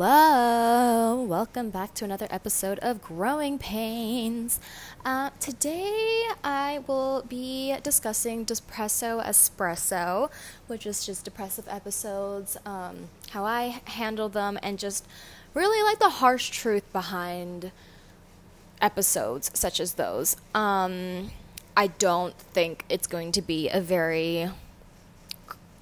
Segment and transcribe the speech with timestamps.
[0.00, 4.60] Hello, welcome back to another episode of Growing Pains.
[5.04, 10.30] Uh, today I will be discussing Depresso Espresso,
[10.68, 15.04] which is just depressive episodes, um, how I handle them, and just
[15.52, 17.72] really like the harsh truth behind
[18.80, 20.36] episodes such as those.
[20.54, 21.32] Um,
[21.76, 24.48] I don't think it's going to be a very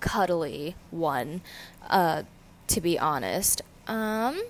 [0.00, 1.42] cuddly one,
[1.90, 2.22] uh,
[2.68, 3.60] to be honest.
[3.86, 4.40] Um,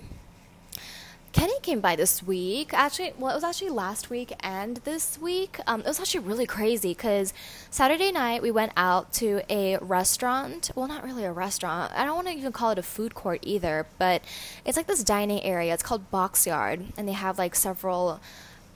[1.37, 2.73] Kenny came by this week.
[2.73, 5.59] Actually, well, it was actually last week and this week.
[5.67, 7.31] Um, it was actually really crazy because
[7.69, 10.71] Saturday night we went out to a restaurant.
[10.73, 11.93] Well, not really a restaurant.
[11.95, 14.23] I don't want to even call it a food court either, but
[14.65, 15.75] it's like this dining area.
[15.75, 18.19] It's called Boxyard, and they have like several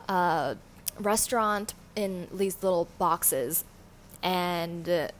[0.07, 0.53] uh,
[0.99, 3.63] restaurant in these little boxes,
[4.21, 5.11] and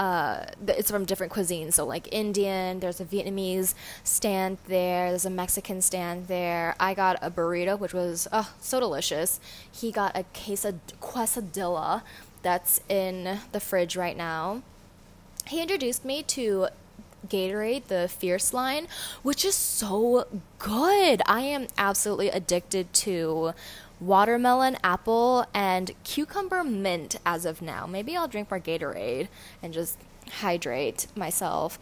[0.00, 1.74] uh, it's from different cuisines.
[1.74, 6.74] So like Indian, there's a Vietnamese stand there, there's a Mexican stand there.
[6.80, 9.40] I got a burrito, which was oh, so delicious.
[9.70, 12.00] He got a quesad- quesadilla
[12.40, 14.62] that's in the fridge right now.
[15.46, 16.68] He introduced me to
[17.28, 18.88] Gatorade, the Fierce line,
[19.22, 20.26] which is so
[20.58, 21.20] good.
[21.26, 23.52] I am absolutely addicted to
[24.00, 27.86] watermelon, apple, and cucumber mint as of now.
[27.86, 29.28] Maybe I'll drink more Gatorade
[29.62, 29.98] and just
[30.28, 31.78] hydrate myself.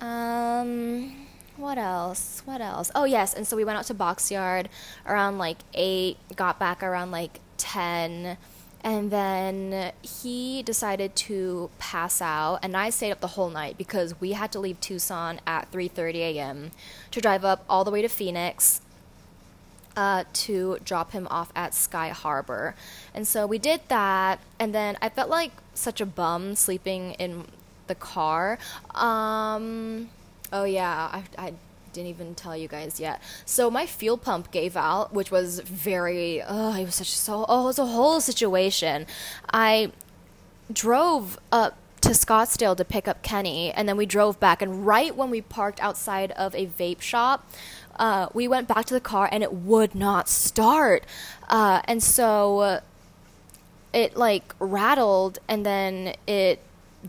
[0.00, 2.42] Um, what else?
[2.44, 2.90] What else?
[2.94, 3.34] Oh, yes.
[3.34, 4.66] And so we went out to Boxyard
[5.06, 8.36] around like 8, got back around like 10
[8.84, 14.20] and then he decided to pass out and i stayed up the whole night because
[14.20, 16.70] we had to leave tucson at 3.30 a.m
[17.10, 18.80] to drive up all the way to phoenix
[19.96, 22.74] uh, to drop him off at Sky Harbor.
[23.14, 27.44] And so we did that, and then I felt like such a bum sleeping in
[27.86, 28.58] the car.
[28.94, 30.10] Um,
[30.52, 31.52] oh, yeah, I, I
[31.92, 33.20] didn't even tell you guys yet.
[33.44, 37.64] So my fuel pump gave out, which was very, oh, it was such so, oh,
[37.64, 39.06] it was a whole situation.
[39.52, 39.92] I
[40.72, 44.60] drove up to Scottsdale to pick up Kenny, and then we drove back.
[44.60, 47.48] And right when we parked outside of a vape shop,
[47.96, 51.04] uh, we went back to the car and it would not start.
[51.48, 52.80] Uh, and so
[53.92, 56.60] it like rattled and then it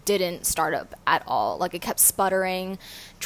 [0.05, 1.57] didn't start up at all.
[1.57, 2.77] Like it kept sputtering.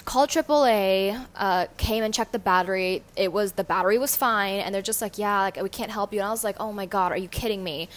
[0.05, 3.03] Called AAA, uh, came and checked the battery.
[3.15, 6.13] It was the battery was fine, and they're just like, yeah, like we can't help
[6.13, 6.19] you.
[6.19, 7.89] And I was like, oh my god, are you kidding me?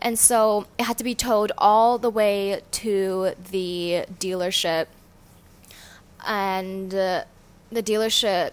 [0.00, 4.86] And so it had to be towed all the way to the dealership,
[6.24, 7.24] and uh,
[7.72, 8.52] the dealership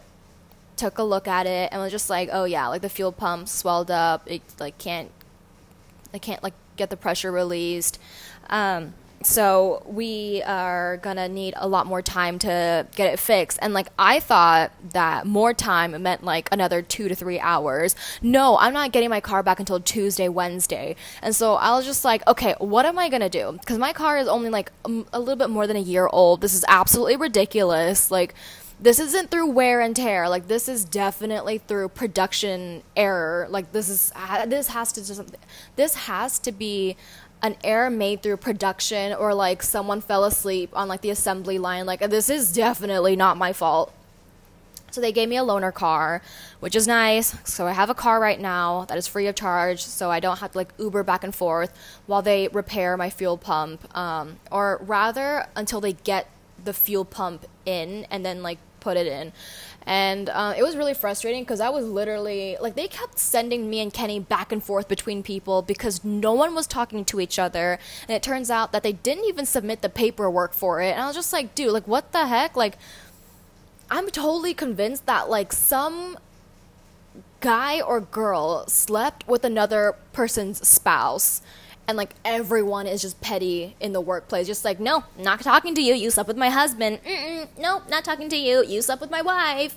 [0.78, 3.48] took a look at it and was just like, oh yeah, like the fuel pump
[3.48, 4.24] swelled up.
[4.26, 5.12] It like can't,
[6.14, 8.00] I can't like get the pressure released.
[8.50, 8.94] Um,
[9.26, 13.58] so we are gonna need a lot more time to get it fixed.
[13.62, 17.96] And like I thought that more time meant like another two to three hours.
[18.22, 20.96] No, I'm not getting my car back until Tuesday, Wednesday.
[21.24, 23.54] And so I was just like, okay, what am I gonna do?
[23.54, 26.42] Because my car is only like a little bit more than a year old.
[26.42, 28.12] This is absolutely ridiculous.
[28.12, 28.36] Like
[28.80, 30.28] this isn't through wear and tear.
[30.28, 33.48] Like this is definitely through production error.
[33.50, 34.12] Like this is
[34.48, 35.24] this has to just
[35.76, 36.98] this has to be
[37.42, 41.86] an error made through production or like someone fell asleep on like the assembly line.
[41.86, 43.94] Like this is definitely not my fault.
[44.92, 46.22] So they gave me a loaner car
[46.60, 47.36] which is nice.
[47.48, 50.40] So i have a car right now that is free of charge so i don't
[50.40, 51.74] have to like uber back and forth
[52.08, 53.96] while they repair my fuel pump.
[53.96, 56.28] Um, or rather until they get
[56.64, 59.34] the fuel pump in and then like put it in.
[59.88, 63.80] And uh, it was really frustrating because I was literally like they kept sending me
[63.80, 67.80] and Kenny back and forth between people because no one was talking to each other.
[68.08, 70.92] And it turns out that they didn't even submit the paperwork for it.
[70.92, 72.56] And I was just like, dude, like what the heck?
[72.56, 72.78] Like
[73.92, 76.18] I'm totally convinced that like some
[77.42, 81.42] guy or girl slept with another person's spouse
[81.88, 84.48] and like everyone is just petty in the workplace.
[84.48, 85.94] Just like no not talking to you.
[85.94, 87.00] You slept with my husband.
[87.04, 88.64] Mm-mm, nope not talking to you.
[88.64, 89.76] You slept with my wife.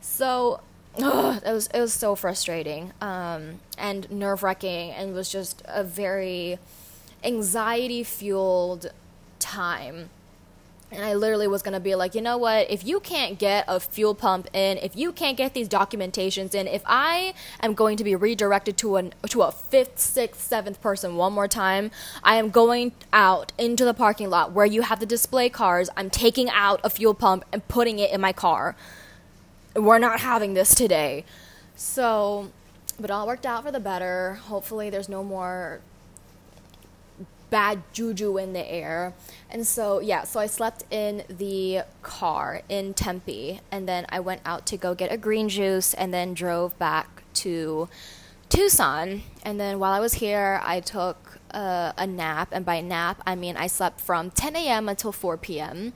[0.00, 0.60] So
[1.00, 6.58] ugh, it was it was so frustrating um, and nerve-wracking and was just a very
[7.24, 8.92] anxiety fueled
[9.38, 10.10] time
[10.92, 12.70] and I literally was going to be like, you know what?
[12.70, 16.66] If you can't get a fuel pump in, if you can't get these documentations in,
[16.66, 21.16] if I am going to be redirected to an to a fifth, sixth, seventh person
[21.16, 21.90] one more time,
[22.22, 25.88] I am going out into the parking lot where you have the display cars.
[25.96, 28.76] I'm taking out a fuel pump and putting it in my car.
[29.74, 31.24] We're not having this today.
[31.74, 32.50] So,
[33.00, 34.34] but all worked out for the better.
[34.34, 35.80] Hopefully, there's no more
[37.52, 39.12] bad juju in the air.
[39.50, 44.40] And so, yeah, so I slept in the car in Tempe and then I went
[44.46, 47.90] out to go get a green juice and then drove back to
[48.48, 49.22] Tucson.
[49.44, 52.48] And then while I was here, I took uh, a nap.
[52.52, 54.88] And by nap, I mean I slept from 10 a.m.
[54.88, 55.92] until 4 p.m.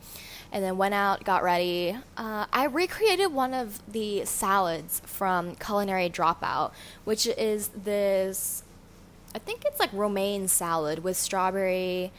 [0.53, 1.97] And then went out, got ready.
[2.19, 6.73] Uh, I recreated one of the salads from Culinary Dropout,
[7.05, 8.63] which is this
[9.35, 12.13] I think it's like romaine salad with strawberry,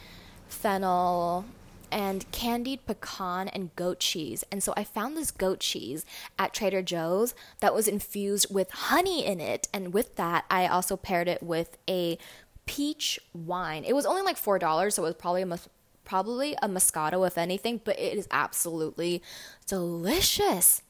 [0.46, 1.44] fennel,
[1.90, 4.44] and candied pecan and goat cheese.
[4.52, 6.04] And so I found this goat cheese
[6.38, 9.68] at Trader Joe's that was infused with honey in it.
[9.72, 12.18] And with that, I also paired it with a
[12.66, 13.84] peach wine.
[13.84, 15.58] It was only like $4, so it was probably a
[16.04, 19.22] probably a Moscato if anything, but it is absolutely
[19.66, 20.80] delicious.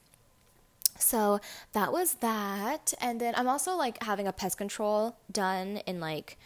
[0.99, 1.39] So
[1.73, 2.93] that was that.
[3.01, 6.37] And then I'm also like having a pest control done in like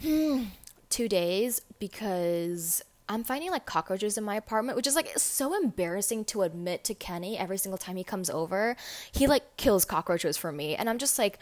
[0.02, 6.24] two days because I'm finding like cockroaches in my apartment, which is like so embarrassing
[6.26, 8.76] to admit to Kenny every single time he comes over.
[9.12, 10.74] He like kills cockroaches for me.
[10.74, 11.38] And I'm just like,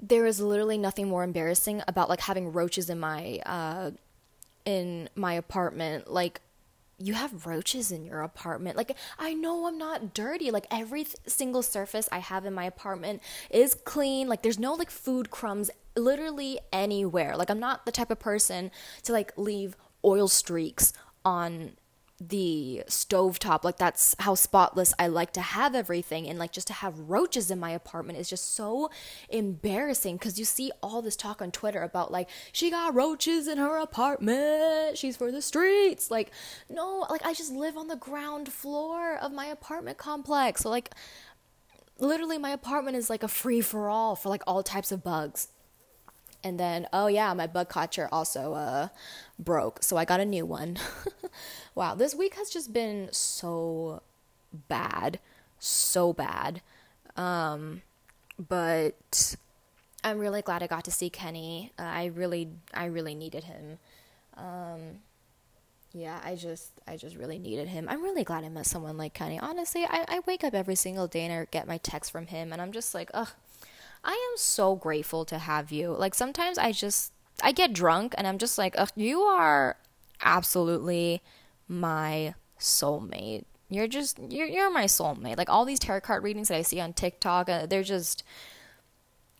[0.00, 3.92] there is literally nothing more embarrassing about like having roaches in my uh
[4.64, 6.10] in my apartment.
[6.10, 6.40] Like
[6.98, 8.76] you have roaches in your apartment.
[8.76, 10.50] Like, I know I'm not dirty.
[10.50, 14.28] Like, every th- single surface I have in my apartment is clean.
[14.28, 17.36] Like, there's no like food crumbs literally anywhere.
[17.36, 18.70] Like, I'm not the type of person
[19.02, 20.92] to like leave oil streaks
[21.24, 21.72] on
[22.18, 26.26] the stovetop like that's how spotless I like to have everything.
[26.26, 28.90] And like just to have roaches in my apartment is just so
[29.28, 33.58] embarrassing cuz you see all this talk on Twitter about like she got roaches in
[33.58, 34.96] her apartment.
[34.96, 36.10] She's for the streets.
[36.10, 36.30] Like
[36.70, 40.62] no like I just live on the ground floor of my apartment complex.
[40.62, 40.94] So like
[41.98, 45.48] literally my apartment is like a free for all for like all types of bugs
[46.46, 48.88] and then, oh yeah, my bug catcher also uh,
[49.36, 49.82] broke.
[49.82, 50.78] So I got a new one.
[51.74, 54.00] wow, this week has just been so
[54.68, 55.18] bad.
[55.58, 56.62] So bad.
[57.16, 57.82] Um,
[58.38, 59.34] but
[60.04, 61.72] I'm really glad I got to see Kenny.
[61.76, 63.78] Uh, I really, I really needed him.
[64.36, 65.00] Um,
[65.92, 67.88] yeah, I just, I just really needed him.
[67.90, 69.40] I'm really glad I met someone like Kenny.
[69.40, 72.52] Honestly, I, I wake up every single day and I get my text from him,
[72.52, 73.30] and I'm just like, ugh,
[74.06, 75.90] I am so grateful to have you.
[75.90, 77.12] Like sometimes I just
[77.42, 79.76] I get drunk and I'm just like, you are
[80.22, 81.20] absolutely
[81.68, 83.44] my soulmate.
[83.68, 85.36] You're just you're you're my soulmate.
[85.36, 88.22] Like all these tarot card readings that I see on TikTok, uh, they're just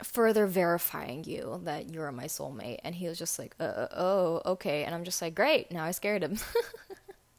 [0.02, 2.80] further verifying you that you're my soulmate.
[2.82, 4.82] And he was just like, uh, uh oh, okay.
[4.84, 5.70] And I'm just like, great.
[5.70, 6.38] Now I scared him.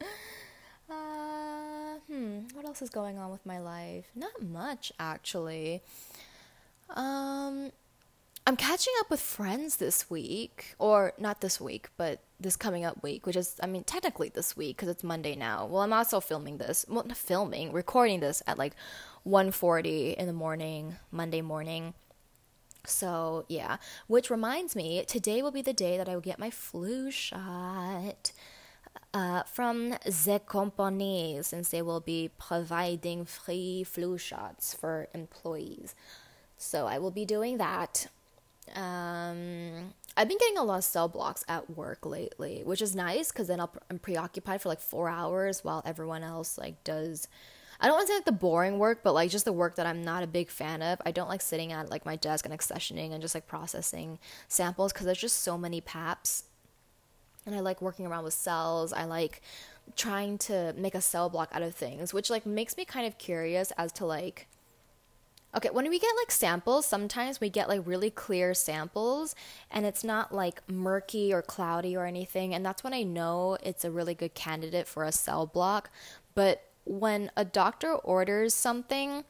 [0.90, 2.38] uh, hmm.
[2.54, 4.06] What else is going on with my life?
[4.14, 5.82] Not much, actually.
[6.90, 7.70] Um,
[8.46, 13.02] I'm catching up with friends this week, or not this week, but this coming up
[13.02, 15.66] week, which is, I mean, technically this week because it's Monday now.
[15.66, 18.72] Well, I'm also filming this, well, not filming, recording this at like
[19.26, 21.92] 1:40 in the morning, Monday morning.
[22.86, 23.76] So yeah,
[24.06, 28.32] which reminds me, today will be the day that I will get my flu shot.
[29.14, 35.94] Uh, from the company, since they will be providing free flu shots for employees.
[36.58, 38.08] So I will be doing that.
[38.74, 43.30] Um, I've been getting a lot of cell blocks at work lately, which is nice
[43.30, 47.28] because then i am preoccupied for like four hours while everyone else like does.
[47.80, 49.86] I don't want to say like the boring work, but like just the work that
[49.86, 51.00] I'm not a big fan of.
[51.06, 54.92] I don't like sitting at like my desk and accessioning and just like processing samples
[54.92, 56.42] because there's just so many PAPs.
[57.46, 58.92] And I like working around with cells.
[58.92, 59.40] I like
[59.94, 63.16] trying to make a cell block out of things, which like makes me kind of
[63.16, 64.48] curious as to like
[65.56, 69.34] Okay, when we get like samples, sometimes we get like really clear samples
[69.70, 72.54] and it's not like murky or cloudy or anything.
[72.54, 75.90] And that's when I know it's a really good candidate for a cell block.
[76.34, 79.24] But when a doctor orders something,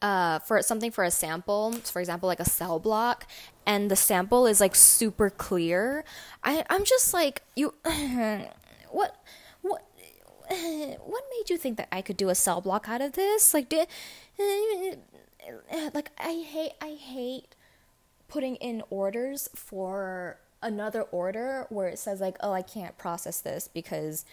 [0.00, 3.26] uh, for something for a sample, for example, like a cell block,
[3.66, 6.04] and the sample is like super clear,
[6.42, 7.74] I, I'm just like, you,
[8.90, 9.16] what,
[11.04, 13.54] what, made you think that I could do a cell block out of this?
[13.54, 13.88] Like, did,
[15.94, 17.54] like I hate I hate
[18.28, 23.68] putting in orders for another order where it says like oh I can't process this
[23.68, 24.24] because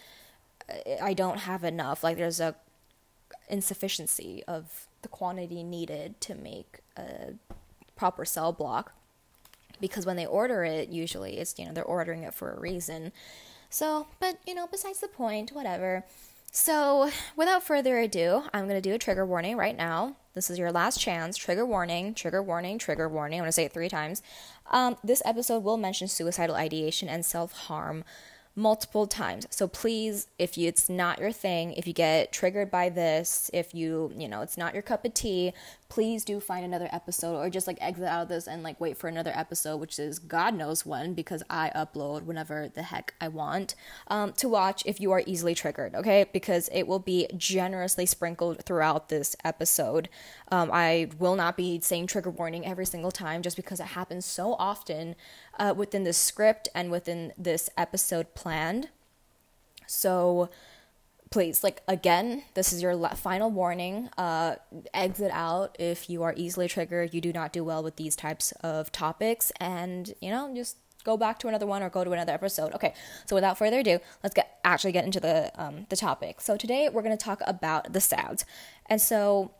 [1.00, 2.54] I don't have enough like there's a
[3.48, 7.34] insufficiency of the quantity needed to make a
[7.96, 8.92] proper cell block
[9.80, 13.12] because when they order it usually it's you know they're ordering it for a reason
[13.72, 16.04] so but you know besides the point whatever
[16.54, 20.16] so, without further ado, I'm going to do a trigger warning right now.
[20.34, 21.38] this is your last chance.
[21.38, 23.38] Trigger warning, trigger warning, trigger warning.
[23.38, 24.20] I'm going to say it three times.
[24.70, 28.04] Um, this episode will mention suicidal ideation and self harm
[28.54, 29.46] multiple times.
[29.48, 33.74] So please, if you, it's not your thing, if you get triggered by this, if
[33.74, 35.54] you, you know, it's not your cup of tea,
[35.92, 38.96] please do find another episode or just like exit out of this and like wait
[38.96, 43.28] for another episode, which is God knows when because I upload whenever the heck I
[43.28, 43.74] want
[44.06, 46.24] um, to watch if you are easily triggered, okay?
[46.32, 50.08] Because it will be generously sprinkled throughout this episode.
[50.50, 54.24] Um, I will not be saying trigger warning every single time just because it happens
[54.24, 55.14] so often
[55.58, 58.88] uh, within the script and within this episode planned.
[59.86, 60.48] So,
[61.32, 64.54] please like again this is your final warning uh,
[64.92, 68.52] exit out if you are easily triggered you do not do well with these types
[68.60, 72.32] of topics and you know just go back to another one or go to another
[72.32, 72.72] episode.
[72.74, 72.94] Okay
[73.26, 76.40] so without further ado let's get actually get into the um, the topic.
[76.40, 78.44] So today we're going to talk about the sads.
[78.86, 79.52] And so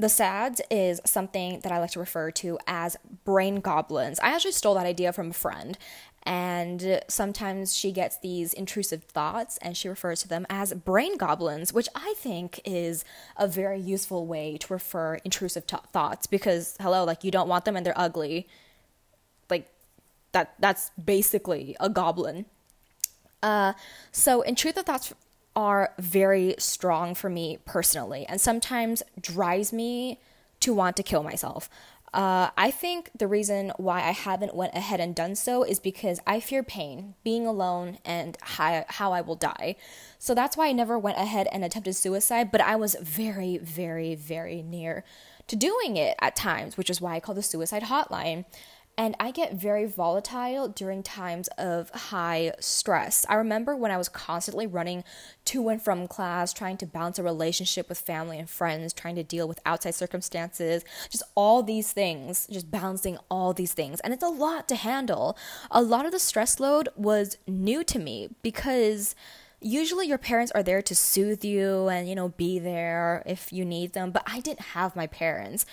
[0.00, 4.20] the SADS is something that I like to refer to as brain goblins.
[4.20, 5.76] I actually stole that idea from a friend,
[6.24, 11.72] and sometimes she gets these intrusive thoughts and she refers to them as brain goblins,
[11.72, 13.04] which I think is
[13.36, 17.64] a very useful way to refer intrusive t- thoughts because, hello, like you don't want
[17.64, 18.46] them and they're ugly.
[19.48, 19.70] Like,
[20.32, 22.44] that that's basically a goblin.
[23.42, 23.72] Uh,
[24.12, 25.14] so intrusive thoughts
[25.56, 30.20] are very strong for me personally and sometimes drives me
[30.60, 31.70] to want to kill myself.
[32.14, 36.20] Uh, I think the reason why I haven't went ahead and done so is because
[36.26, 39.76] I fear pain, being alone, and how, how I will die.
[40.18, 44.14] So that's why I never went ahead and attempted suicide, but I was very, very,
[44.14, 45.04] very near
[45.48, 48.44] to doing it at times, which is why I call the suicide hotline
[48.98, 53.24] and I get very volatile during times of high stress.
[53.28, 55.04] I remember when I was constantly running
[55.46, 59.22] to and from class, trying to balance a relationship with family and friends, trying to
[59.22, 64.00] deal with outside circumstances, just all these things, just balancing all these things.
[64.00, 65.38] And it's a lot to handle.
[65.70, 69.14] A lot of the stress load was new to me because
[69.60, 73.64] usually your parents are there to soothe you and you know be there if you
[73.64, 75.66] need them but i didn't have my parents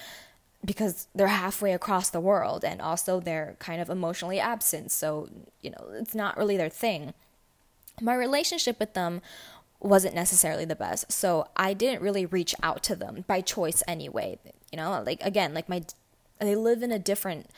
[0.66, 4.92] because they're halfway across the world and also they're kind of emotionally absent.
[4.92, 5.30] So,
[5.62, 7.14] you know, it's not really their thing.
[8.02, 9.22] My relationship with them
[9.80, 11.12] wasn't necessarily the best.
[11.12, 14.40] So, I didn't really reach out to them by choice anyway.
[14.72, 15.84] You know, like again, like my
[16.40, 17.50] they live in a different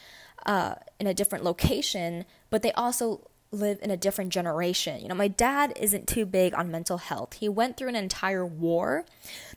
[0.45, 5.01] uh in a different location, but they also live in a different generation.
[5.01, 7.33] You know, my dad isn't too big on mental health.
[7.33, 9.05] He went through an entire war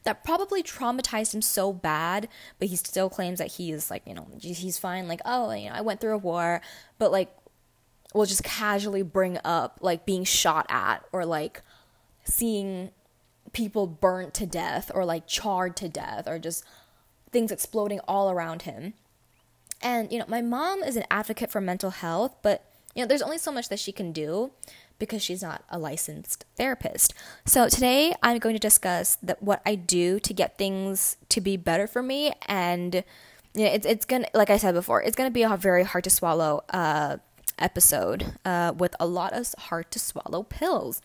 [0.04, 2.28] that probably traumatized him so bad,
[2.58, 5.08] but he still claims that he is like, you know, he's fine.
[5.08, 6.60] Like, oh, you know, I went through a war,
[6.98, 7.34] but like,
[8.14, 11.62] will just casually bring up like being shot at or like
[12.24, 12.90] seeing
[13.52, 16.64] people burnt to death or like charred to death or just
[17.30, 18.94] things exploding all around him.
[19.82, 23.22] And, you know, my mom is an advocate for mental health, but you know, there's
[23.22, 24.50] only so much that she can do
[24.98, 27.14] because she's not a licensed therapist.
[27.46, 31.56] So today I'm going to discuss that what I do to get things to be
[31.56, 33.02] better for me and
[33.54, 36.04] you know, it's it's gonna like I said before, it's gonna be a very hard
[36.04, 37.16] to swallow uh,
[37.58, 41.02] episode uh, with a lot of hard to swallow pills.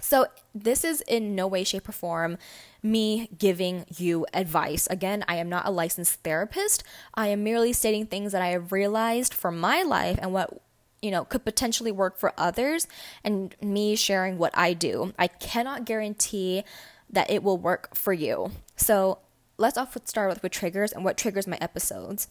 [0.00, 2.36] So, this is in no way, shape, or form
[2.82, 4.88] me giving you advice.
[4.88, 6.82] Again, I am not a licensed therapist.
[7.14, 10.60] I am merely stating things that I have realized from my life and what
[11.02, 12.86] you know, could potentially work for others
[13.24, 15.12] and me sharing what I do.
[15.18, 16.62] I cannot guarantee
[17.10, 18.52] that it will work for you.
[18.76, 19.18] So
[19.58, 22.28] let's off with start with what triggers and what triggers my episodes.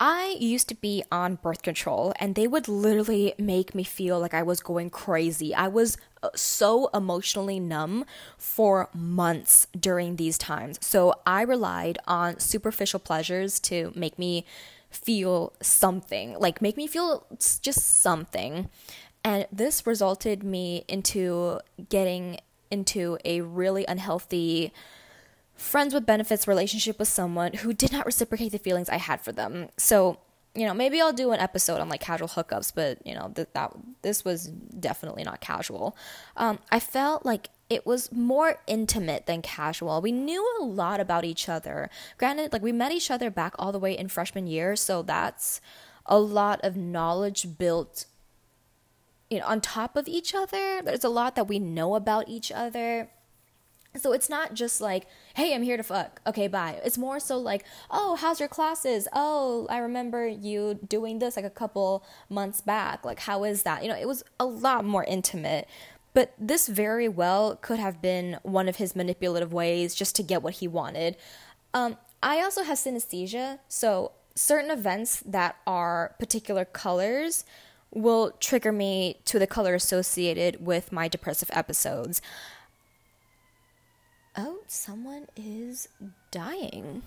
[0.00, 4.34] I used to be on birth control and they would literally make me feel like
[4.34, 5.54] I was going crazy.
[5.54, 8.04] I was uh, so emotionally numb
[8.36, 10.78] for months during these times.
[10.82, 14.44] So I relied on superficial pleasures to make me
[14.94, 18.68] feel something, like make me feel just something.
[19.24, 22.38] And this resulted me into getting
[22.70, 24.72] into a really unhealthy
[25.54, 29.32] friends with benefits relationship with someone who did not reciprocate the feelings I had for
[29.32, 29.68] them.
[29.76, 30.18] So,
[30.54, 33.48] you know, maybe I'll do an episode on like casual hookups, but you know, th-
[33.54, 33.72] that
[34.02, 35.96] this was definitely not casual.
[36.36, 40.00] Um, I felt like it was more intimate than casual.
[40.00, 41.90] We knew a lot about each other.
[42.18, 45.60] Granted, like we met each other back all the way in freshman year, so that's
[46.06, 48.06] a lot of knowledge built
[49.30, 50.82] you know on top of each other.
[50.82, 53.10] There's a lot that we know about each other.
[53.96, 56.20] So it's not just like, hey, I'm here to fuck.
[56.26, 56.80] Okay, bye.
[56.84, 59.06] It's more so like, oh, how's your classes?
[59.12, 63.04] Oh, I remember you doing this like a couple months back.
[63.04, 63.84] Like, how is that?
[63.84, 65.68] You know, it was a lot more intimate.
[66.14, 70.42] But this very well could have been one of his manipulative ways just to get
[70.42, 71.16] what he wanted.
[71.74, 77.44] Um, I also have synesthesia, so certain events that are particular colors
[77.92, 82.22] will trigger me to the color associated with my depressive episodes.
[84.36, 85.88] Oh, someone is
[86.30, 87.02] dying.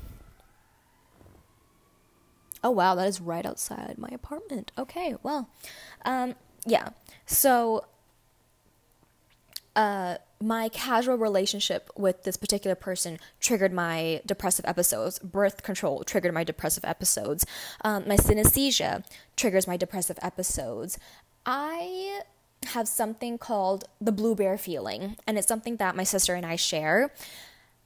[2.63, 4.71] Oh wow, that is right outside my apartment.
[4.77, 5.49] Okay, well,
[6.05, 6.35] um,
[6.65, 6.89] yeah.
[7.25, 7.85] So,
[9.77, 15.19] uh, my casual relationship with this particular person triggered my depressive episodes.
[15.19, 17.45] Birth control triggered my depressive episodes.
[17.83, 19.05] Um, my synesthesia
[19.35, 20.97] triggers my depressive episodes.
[21.45, 22.21] I
[22.65, 26.55] have something called the blue bear feeling, and it's something that my sister and I
[26.55, 27.13] share.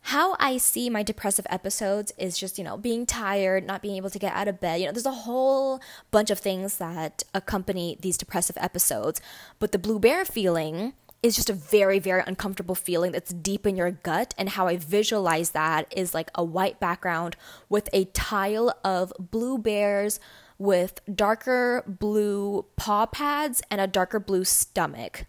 [0.05, 4.10] How I see my depressive episodes is just, you know, being tired, not being able
[4.10, 4.79] to get out of bed.
[4.79, 5.79] You know, there's a whole
[6.10, 9.21] bunch of things that accompany these depressive episodes.
[9.60, 13.75] But the blue bear feeling is just a very, very uncomfortable feeling that's deep in
[13.75, 14.33] your gut.
[14.37, 17.35] And how I visualize that is like a white background
[17.69, 20.19] with a tile of blue bears
[20.57, 25.25] with darker blue paw pads and a darker blue stomach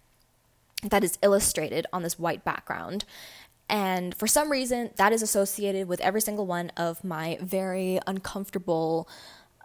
[0.83, 3.05] that is illustrated on this white background.
[3.69, 9.09] And for some reason, that is associated with every single one of my very uncomfortable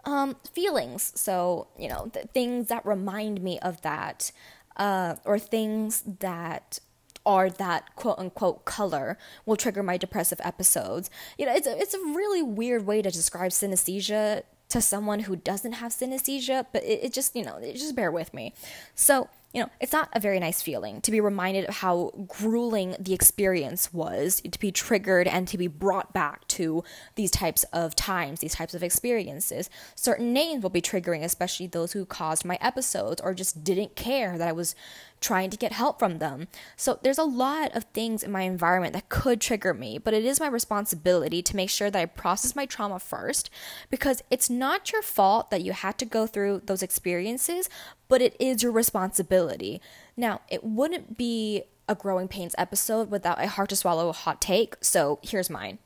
[0.04, 1.12] um, feelings.
[1.14, 4.32] So, you know, things that remind me of that
[4.78, 6.78] uh, or things that
[7.26, 11.10] are that quote unquote color will trigger my depressive episodes.
[11.36, 15.36] You know, it's a, it's a really weird way to describe synesthesia to someone who
[15.36, 18.54] doesn't have synesthesia, but it, it just, you know, it just bear with me.
[18.94, 22.94] So, you know, it's not a very nice feeling to be reminded of how grueling
[22.98, 27.96] the experience was, to be triggered and to be brought back to these types of
[27.96, 29.70] times, these types of experiences.
[29.94, 34.36] Certain names will be triggering, especially those who caused my episodes or just didn't care
[34.36, 34.74] that I was
[35.20, 36.48] trying to get help from them.
[36.76, 40.24] So there's a lot of things in my environment that could trigger me, but it
[40.24, 43.50] is my responsibility to make sure that I process my trauma first
[43.90, 47.68] because it's not your fault that you had to go through those experiences,
[48.08, 49.80] but it is your responsibility.
[50.16, 54.76] Now, it wouldn't be a growing pains episode without a hard to swallow hot take,
[54.80, 55.78] so here's mine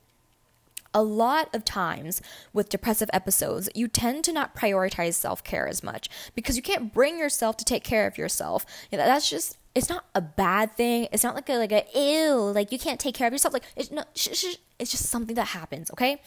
[0.95, 2.21] a lot of times
[2.53, 6.93] with depressive episodes, you tend to not prioritize self care as much because you can't
[6.93, 8.67] bring yourself to take care of yourself.
[8.91, 11.09] You know, that's just it's not a bad thing.
[11.13, 13.55] It's not like a like a ew, like you can't take care of yourself.
[13.55, 15.91] Like it's no, sh- sh- it's just something that happens.
[15.93, 16.21] Okay,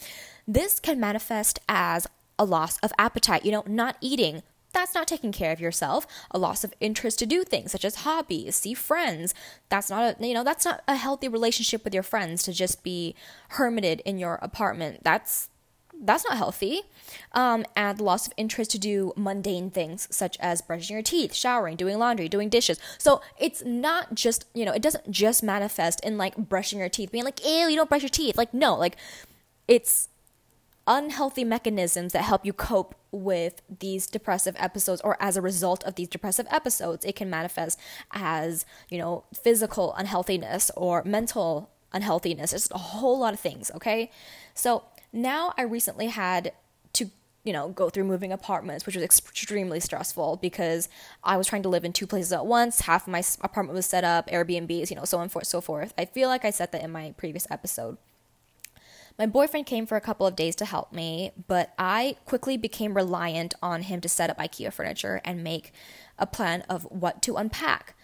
[0.48, 2.08] this can manifest as
[2.40, 3.46] a loss of appetite.
[3.46, 4.42] You know, not eating,
[4.76, 6.06] that's not taking care of yourself.
[6.30, 9.34] A loss of interest to do things such as hobbies, see friends.
[9.70, 12.84] That's not a you know, that's not a healthy relationship with your friends to just
[12.84, 13.16] be
[13.50, 15.04] hermited in your apartment.
[15.04, 15.50] That's
[16.02, 16.82] that's not healthy.
[17.32, 21.78] Um, and loss of interest to do mundane things such as brushing your teeth, showering,
[21.78, 22.80] doing laundry, doing dishes.
[22.98, 27.12] So it's not just, you know, it doesn't just manifest in like brushing your teeth,
[27.12, 28.38] being like, ew, you don't brush your teeth.
[28.38, 28.98] Like, no, like
[29.70, 30.10] it's
[30.88, 35.96] unhealthy mechanisms that help you cope with these depressive episodes or as a result of
[35.96, 37.80] these depressive episodes it can manifest
[38.12, 42.54] as you know physical unhealthiness or mental unhealthiness.
[42.54, 44.12] It's a whole lot of things okay?
[44.54, 46.52] So now i recently had
[46.92, 47.10] to
[47.46, 50.90] you know go through moving apartments which was extremely stressful because
[51.24, 52.82] i was trying to live in two places at once.
[52.82, 55.94] Half of my apartment was set up airbnbs you know so on and so forth.
[55.98, 57.98] I feel like i said that in my previous episode
[59.18, 62.96] my boyfriend came for a couple of days to help me, but I quickly became
[62.96, 65.72] reliant on him to set up IKEA furniture and make
[66.20, 67.96] a plan of what to unpack.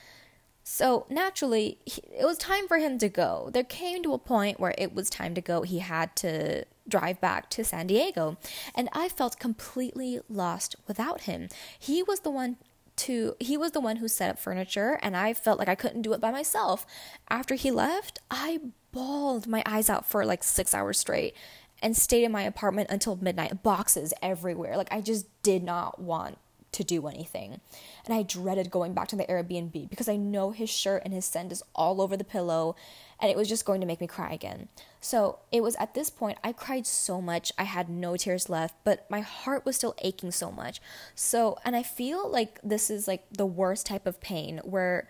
[0.64, 3.50] So naturally, it was time for him to go.
[3.52, 5.64] There came to a point where it was time to go.
[5.64, 8.38] He had to drive back to San Diego,
[8.76, 11.50] and I felt completely lost without him.
[11.78, 12.58] He was the one
[12.98, 16.02] to he was the one who set up furniture and I felt like I couldn't
[16.04, 16.86] do it by myself.
[17.30, 18.60] After he left, I
[18.92, 21.36] bawled my eyes out for like 6 hours straight
[21.82, 24.78] and stayed in my apartment until midnight, boxes everywhere.
[24.78, 26.38] Like I just did not want
[26.74, 27.60] to do anything.
[28.06, 31.26] And I dreaded going back to the Airbnb because I know his shirt and his
[31.26, 32.76] scent is all over the pillow
[33.20, 34.70] and it was just going to make me cry again.
[35.02, 38.76] So it was at this point, I cried so much, I had no tears left,
[38.84, 40.82] but my heart was still aching so much.
[41.14, 45.08] So, and I feel like this is like the worst type of pain where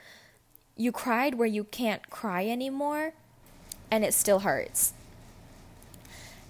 [0.76, 3.14] you cried where you can't cry anymore
[3.92, 4.94] and it still hurts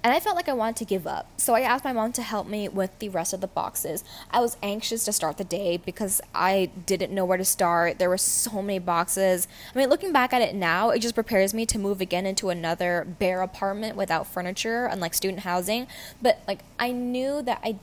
[0.04, 1.28] and I felt like I wanted to give up.
[1.38, 4.04] So I asked my mom to help me with the rest of the boxes.
[4.32, 8.00] I was anxious to start the day because I didn't know where to start.
[8.00, 9.48] There were so many boxes.
[9.74, 12.50] I mean, looking back at it now, it just prepares me to move again into
[12.50, 15.88] another bare apartment without furniture, unlike student housing.
[16.22, 17.78] But like I knew that I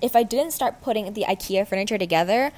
[0.00, 2.52] if I didn't start putting the IKEA furniture together,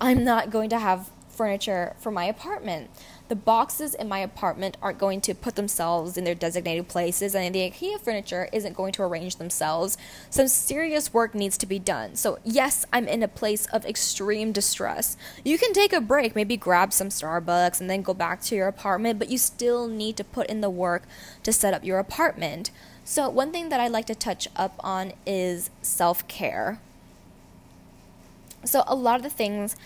[0.00, 2.88] I'm not going to have furniture for my apartment.
[3.28, 7.54] The boxes in my apartment aren't going to put themselves in their designated places, and
[7.54, 9.96] the IKEA furniture isn't going to arrange themselves.
[10.28, 12.16] Some serious work needs to be done.
[12.16, 15.16] So, yes, I'm in a place of extreme distress.
[15.42, 18.68] You can take a break, maybe grab some Starbucks, and then go back to your
[18.68, 21.04] apartment, but you still need to put in the work
[21.44, 22.70] to set up your apartment.
[23.04, 26.78] So, one thing that I like to touch up on is self care.
[28.64, 29.76] So, a lot of the things,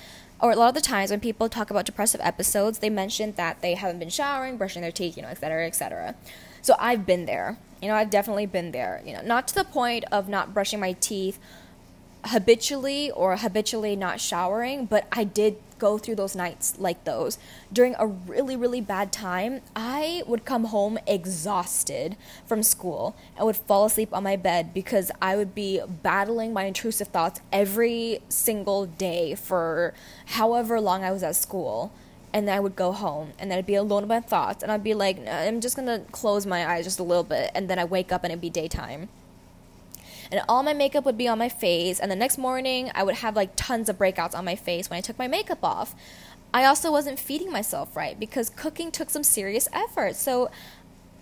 [0.41, 3.61] or a lot of the times when people talk about depressive episodes, they mention that
[3.61, 6.15] they haven't been showering, brushing their teeth, you know, etc., etc.
[6.63, 7.59] So, I've been there.
[7.81, 9.03] You know, I've definitely been there.
[9.05, 11.39] You know, not to the point of not brushing my teeth
[12.25, 17.39] habitually or habitually not showering, but I did go through those nights like those.
[17.73, 23.57] During a really, really bad time, I would come home exhausted from school and would
[23.57, 28.87] fall asleep on my bed because I would be battling my intrusive thoughts every single
[28.87, 29.95] day for
[30.27, 31.93] however long I was at school.
[32.31, 34.71] And then I would go home and then I'd be alone with my thoughts and
[34.71, 37.79] I'd be like, I'm just gonna close my eyes just a little bit and then
[37.79, 39.09] I wake up and it'd be daytime
[40.31, 41.99] and all my makeup would be on my face.
[42.01, 44.99] And the next morning, I would have like tons of breakouts on my face when
[44.99, 45.95] I took my makeup off.
[46.53, 50.17] I also wasn't feeding myself right because cooking took some serious effort.
[50.17, 50.51] So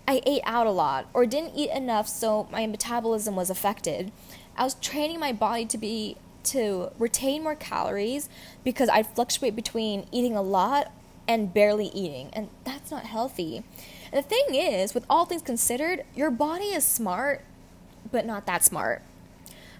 [0.07, 4.11] I ate out a lot or didn't eat enough, so my metabolism was affected.
[4.55, 8.29] I was training my body to be to retain more calories
[8.63, 10.93] because I'd fluctuate between eating a lot
[11.27, 13.63] and barely eating, and that's not healthy.
[14.13, 17.43] And the thing is, with all things considered, your body is smart
[18.11, 19.01] but not that smart.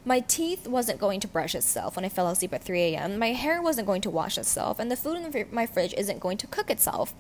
[0.06, 3.20] My teeth wasn't going to brush itself when I fell asleep at 3 a.m.
[3.20, 6.38] My hair wasn't going to wash itself, and the food in my fridge isn't going
[6.38, 7.14] to cook itself.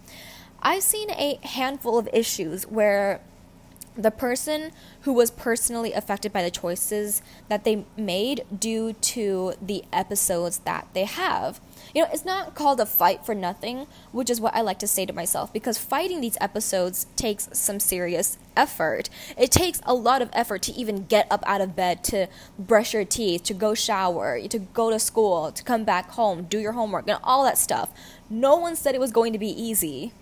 [0.61, 3.19] I've seen a handful of issues where
[3.97, 9.83] the person who was personally affected by the choices that they made due to the
[9.91, 11.59] episodes that they have.
[11.97, 14.87] You know, it's not called a fight for nothing, which is what I like to
[14.87, 19.09] say to myself, because fighting these episodes takes some serious effort.
[19.35, 22.27] It takes a lot of effort to even get up out of bed, to
[22.59, 26.59] brush your teeth, to go shower, to go to school, to come back home, do
[26.59, 27.89] your homework, and all that stuff.
[28.29, 30.13] No one said it was going to be easy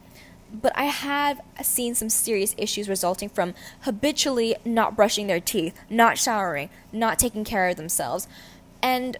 [0.53, 6.17] but I have seen some serious issues resulting from habitually not brushing their teeth, not
[6.17, 8.29] showering, not taking care of themselves.
[8.81, 9.17] And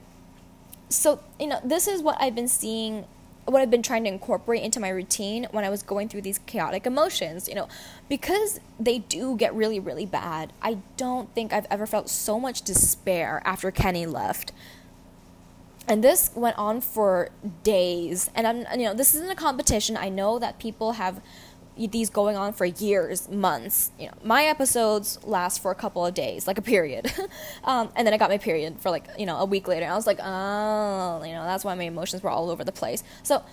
[0.90, 3.06] so, you know, this is what I've been seeing,
[3.46, 6.40] what I've been trying to incorporate into my routine when I was going through these
[6.46, 7.48] chaotic emotions.
[7.48, 7.68] You know,
[8.10, 12.62] because they do get really, really bad, I don't think I've ever felt so much
[12.62, 14.52] despair after Kenny left.
[15.88, 17.30] And this went on for
[17.64, 18.30] days.
[18.34, 19.98] And i'm you know this isn't a competition.
[19.98, 21.22] I know that people have
[21.78, 26.14] these going on for years months you know my episodes last for a couple of
[26.14, 27.12] days like a period
[27.64, 29.92] um, and then i got my period for like you know a week later and
[29.92, 33.04] i was like oh you know that's why my emotions were all over the place
[33.24, 33.44] so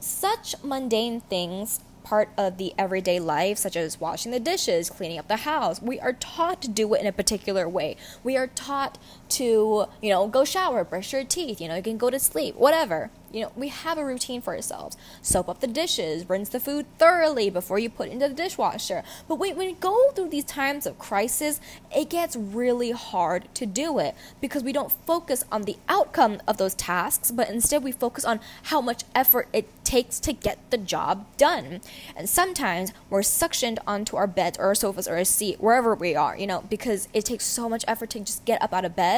[0.00, 5.28] such mundane things part of the everyday life, such as washing the dishes, cleaning up
[5.28, 5.82] the house.
[5.82, 7.98] We are taught to do it in a particular way.
[8.24, 8.96] We are taught
[9.30, 12.56] to, you know, go shower, brush your teeth, you know, you can go to sleep,
[12.56, 13.10] whatever.
[13.30, 14.96] You know, we have a routine for ourselves.
[15.20, 19.02] Soap up the dishes, rinse the food thoroughly before you put it into the dishwasher.
[19.28, 21.60] But when, we go through these times of crisis,
[21.94, 26.56] it gets really hard to do it because we don't focus on the outcome of
[26.56, 30.78] those tasks, but instead we focus on how much effort it takes to get the
[30.78, 31.80] job done.
[32.16, 36.14] And sometimes we're suctioned onto our beds or our sofas or a seat, wherever we
[36.14, 38.96] are, you know, because it takes so much effort to just get up out of
[38.96, 39.17] bed.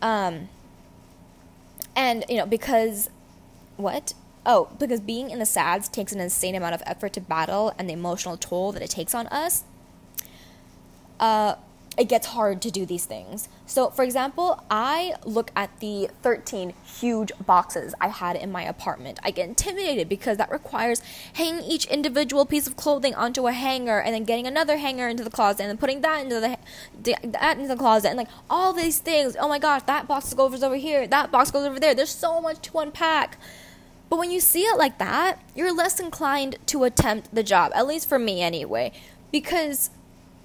[0.00, 0.48] Um,
[1.96, 3.10] and, you know, because
[3.76, 4.14] what?
[4.46, 7.88] Oh, because being in the SADS takes an insane amount of effort to battle and
[7.88, 9.64] the emotional toll that it takes on us.
[11.20, 11.56] Uh,
[11.98, 13.48] it gets hard to do these things.
[13.66, 19.18] So, for example, I look at the 13 huge boxes I had in my apartment.
[19.24, 24.00] I get intimidated because that requires hanging each individual piece of clothing onto a hanger
[24.00, 26.56] and then getting another hanger into the closet and then putting that into the
[27.24, 29.36] that into the closet and like all these things.
[29.38, 31.96] Oh my gosh, that box goes over here, that box goes over there.
[31.96, 33.38] There's so much to unpack.
[34.08, 37.86] But when you see it like that, you're less inclined to attempt the job, at
[37.86, 38.92] least for me anyway,
[39.32, 39.90] because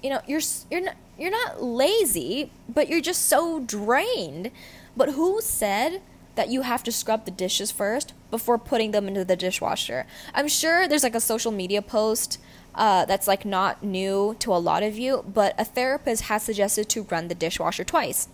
[0.04, 4.52] you know, you're you're not you're not lazy, but you're just so drained.
[4.96, 6.02] But who said
[6.36, 10.06] that you have to scrub the dishes first before putting them into the dishwasher?
[10.34, 12.40] I'm sure there's like a social media post
[12.76, 16.90] uh, that's like not new to a lot of you, but a therapist has suggested
[16.90, 18.28] to run the dishwasher twice.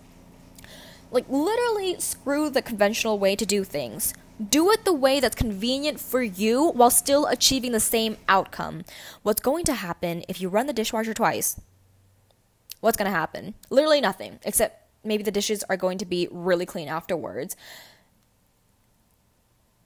[1.12, 4.14] Like, literally, screw the conventional way to do things.
[4.50, 8.86] Do it the way that's convenient for you while still achieving the same outcome.
[9.24, 11.60] What's going to happen if you run the dishwasher twice?
[12.82, 13.54] What's going to happen?
[13.70, 17.56] Literally nothing, except maybe the dishes are going to be really clean afterwards.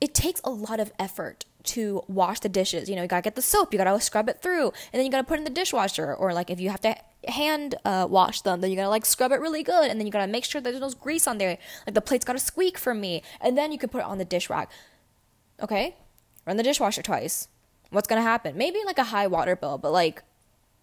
[0.04, 2.90] it takes a lot of effort to wash the dishes.
[2.90, 5.10] You know, you gotta get the soap, you gotta scrub it through, and then you
[5.10, 6.14] gotta put in the dishwasher.
[6.14, 6.98] Or like if you have to
[7.30, 10.12] hand uh, wash them, then you gotta like scrub it really good, and then you
[10.12, 11.58] gotta make sure there's no grease on there.
[11.88, 14.26] Like the plate's gotta squeak for me, and then you can put it on the
[14.26, 14.70] dish rack.
[15.62, 15.96] Okay,
[16.46, 17.48] run the dishwasher twice.
[17.92, 18.58] What's gonna happen?
[18.58, 20.22] Maybe like a high water bill, but like,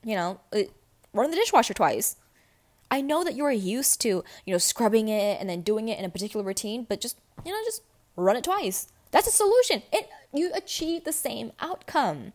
[0.02, 0.72] you know, it,
[1.12, 2.16] run the dishwasher twice.
[2.90, 5.98] I know that you are used to, you know, scrubbing it and then doing it
[5.98, 7.82] in a particular routine, but just, you know, just
[8.16, 8.88] run it twice.
[9.10, 9.82] That's a solution.
[9.92, 12.32] It you achieve the same outcome.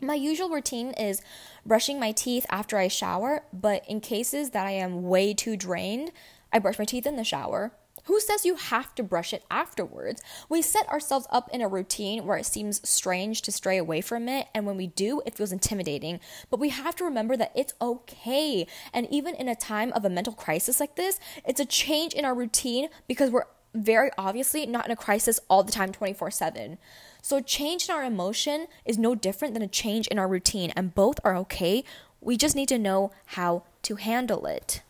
[0.00, 1.22] My usual routine is
[1.66, 6.12] brushing my teeth after I shower, but in cases that I am way too drained,
[6.52, 7.72] I brush my teeth in the shower.
[8.08, 10.22] Who says you have to brush it afterwards?
[10.48, 14.30] We set ourselves up in a routine where it seems strange to stray away from
[14.30, 16.18] it, and when we do, it feels intimidating.
[16.48, 18.66] But we have to remember that it's okay.
[18.94, 22.24] And even in a time of a mental crisis like this, it's a change in
[22.24, 23.44] our routine because we're
[23.74, 26.78] very obviously not in a crisis all the time 24 7.
[27.20, 30.72] So, a change in our emotion is no different than a change in our routine,
[30.74, 31.84] and both are okay.
[32.22, 34.80] We just need to know how to handle it.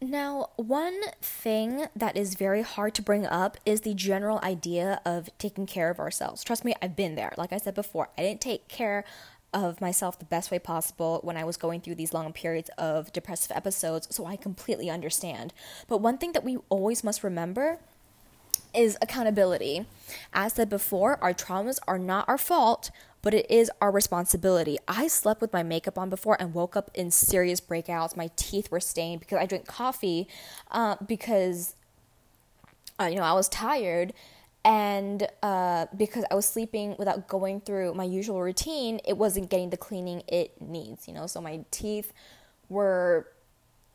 [0.00, 5.30] Now, one thing that is very hard to bring up is the general idea of
[5.38, 6.44] taking care of ourselves.
[6.44, 7.32] Trust me, I've been there.
[7.38, 9.04] Like I said before, I didn't take care
[9.54, 13.10] of myself the best way possible when I was going through these long periods of
[13.10, 15.54] depressive episodes, so I completely understand.
[15.88, 17.78] But one thing that we always must remember
[18.74, 19.86] is accountability.
[20.34, 22.90] As said before, our traumas are not our fault,
[23.26, 24.78] but it is our responsibility.
[24.86, 28.16] I slept with my makeup on before and woke up in serious breakouts.
[28.16, 30.28] My teeth were stained because I drank coffee
[30.70, 31.74] uh, because,
[33.00, 34.12] uh, you know, I was tired
[34.64, 39.70] and uh, because I was sleeping without going through my usual routine, it wasn't getting
[39.70, 41.26] the cleaning it needs, you know.
[41.26, 42.12] So my teeth
[42.68, 43.26] were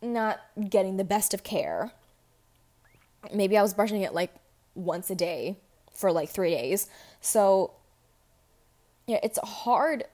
[0.02, 1.94] not getting the best of care.
[3.34, 4.34] Maybe I was brushing it like
[4.76, 5.56] once a day
[5.94, 6.90] for like three days.
[7.22, 7.76] So,
[9.08, 10.06] yeah, it's a hard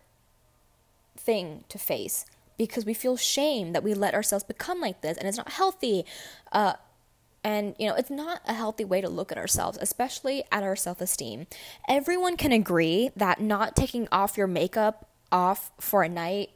[1.16, 2.26] thing to face
[2.58, 6.06] because we feel shame that we let ourselves become like this and it's not healthy.
[6.52, 6.74] Uh,
[7.44, 10.76] and, you know, it's not a healthy way to look at ourselves, especially at our
[10.76, 11.48] self esteem.
[11.88, 16.50] Everyone can agree that not taking off your makeup off for a night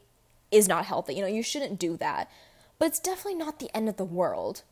[0.50, 1.14] is not healthy.
[1.14, 2.30] You know, you shouldn't do that.
[2.78, 4.62] But it's definitely not the end of the world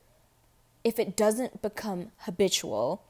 [0.83, 3.03] if it doesn't become habitual.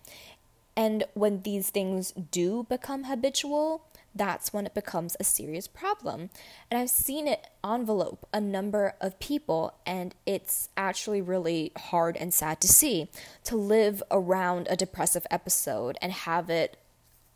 [0.76, 6.30] And when these things do become habitual, that's when it becomes a serious problem.
[6.70, 12.34] And I've seen it envelope a number of people, and it's actually really hard and
[12.34, 13.08] sad to see
[13.44, 16.76] to live around a depressive episode and have it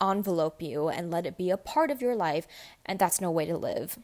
[0.00, 2.46] envelope you and let it be a part of your life,
[2.84, 3.98] and that's no way to live.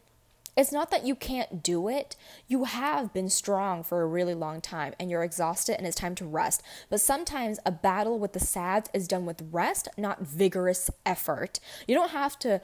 [0.56, 2.16] It's not that you can't do it.
[2.48, 6.14] You have been strong for a really long time and you're exhausted and it's time
[6.16, 6.62] to rest.
[6.88, 11.60] But sometimes a battle with the SADS is done with rest, not vigorous effort.
[11.86, 12.60] You don't have to,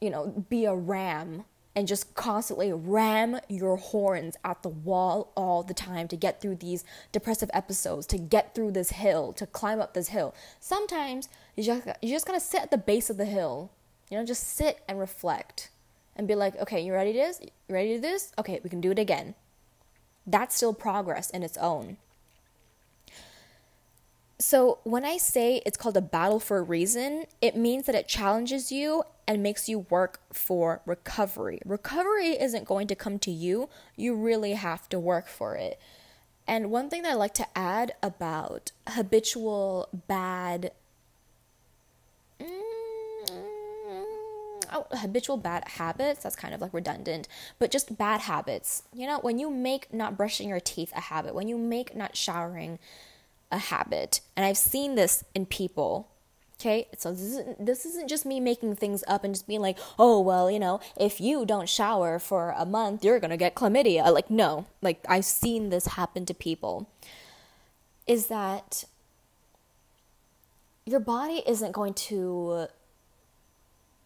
[0.00, 1.44] you know, be a ram
[1.76, 6.56] and just constantly ram your horns at the wall all the time to get through
[6.56, 10.34] these depressive episodes, to get through this hill, to climb up this hill.
[10.60, 13.70] Sometimes you just you just gotta sit at the base of the hill.
[14.10, 15.70] You know, just sit and reflect
[16.16, 17.40] and be like, okay, you ready to this?
[17.42, 18.32] You ready to this?
[18.38, 19.34] Okay, we can do it again.
[20.26, 21.98] That's still progress in its own.
[24.38, 28.08] So, when I say it's called a battle for a reason, it means that it
[28.08, 31.60] challenges you and makes you work for recovery.
[31.64, 35.80] Recovery isn't going to come to you, you really have to work for it.
[36.46, 40.72] And one thing that I like to add about habitual bad
[42.38, 42.73] mm,
[44.74, 48.82] oh, habitual bad habits, that's kind of like redundant, but just bad habits.
[48.92, 52.16] You know, when you make not brushing your teeth a habit, when you make not
[52.16, 52.78] showering
[53.50, 56.08] a habit, and I've seen this in people.
[56.60, 59.76] Okay, so this isn't, this isn't just me making things up and just being like,
[59.98, 64.12] oh, well, you know, if you don't shower for a month, you're gonna get chlamydia.
[64.12, 66.88] Like, no, like, I've seen this happen to people.
[68.06, 68.84] Is that
[70.86, 72.66] your body isn't going to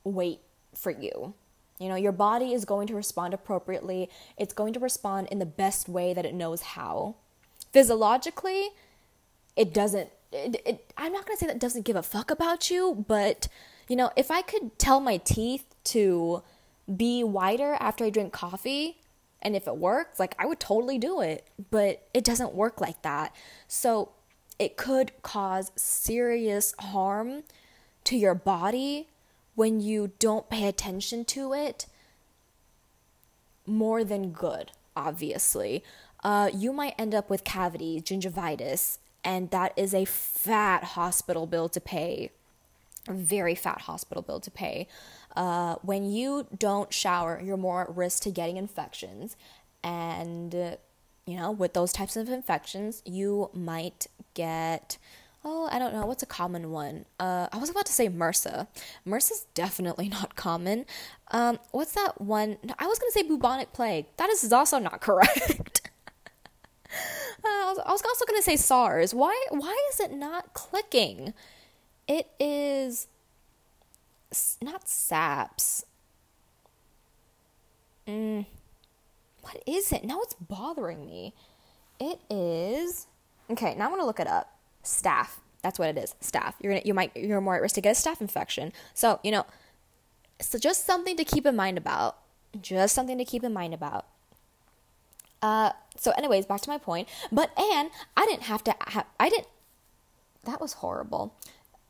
[0.05, 0.41] wait
[0.79, 1.35] for you.
[1.79, 4.11] You know, your body is going to respond appropriately.
[4.37, 7.17] It's going to respond in the best way that it knows how.
[7.73, 8.71] Physiologically,
[9.57, 12.71] it doesn't it, it, I'm not going to say that doesn't give a fuck about
[12.71, 13.49] you, but
[13.89, 16.43] you know, if I could tell my teeth to
[16.95, 18.99] be whiter after I drink coffee,
[19.41, 23.03] and if it works, like I would totally do it, but it doesn't work like
[23.03, 23.35] that.
[23.69, 24.11] So
[24.59, 27.45] it could cause serious harm
[28.05, 29.09] to your body
[29.59, 31.87] when you don't pay attention to it
[33.67, 35.83] more than good, obviously.
[36.23, 41.69] Uh, you might end up with cavities, gingivitis, and that is a fat hospital bill
[41.69, 42.31] to pay.
[43.09, 44.87] A very fat hospital bill to pay.
[45.35, 49.37] Uh, when you don't shower, you're more at risk to getting infections.
[49.83, 50.77] And, uh,
[51.27, 54.99] you know, with those types of infections, you might get
[55.45, 57.05] oh, I don't know, what's a common one?
[57.19, 58.67] Uh, I was about to say MRSA.
[59.07, 60.85] MRSA's definitely not common.
[61.31, 62.59] Um, what's that one?
[62.79, 64.07] I was going to say bubonic plague.
[64.17, 65.91] That is also not correct.
[66.91, 69.15] uh, I, was, I was also going to say SARS.
[69.15, 71.35] Why, why is it not clicking?
[72.07, 73.07] It is
[74.63, 75.85] not SAPS.
[78.07, 78.47] Mm,
[79.43, 80.05] what is it?
[80.05, 81.35] Now it's bothering me.
[82.01, 83.07] It is.
[83.51, 84.58] Okay, now I'm going to look it up
[84.89, 85.39] staph.
[85.63, 86.15] That's what it is.
[86.21, 86.55] Staph.
[86.61, 88.73] You're gonna you might you're more at risk to get a staph infection.
[88.95, 89.47] So, you know,
[90.41, 92.19] so just something to keep in mind about.
[92.61, 94.07] Just something to keep in mind about.
[95.43, 97.09] Uh, so anyways, back to my point.
[97.31, 99.49] But and I didn't have to have I didn't
[100.45, 101.35] that was horrible.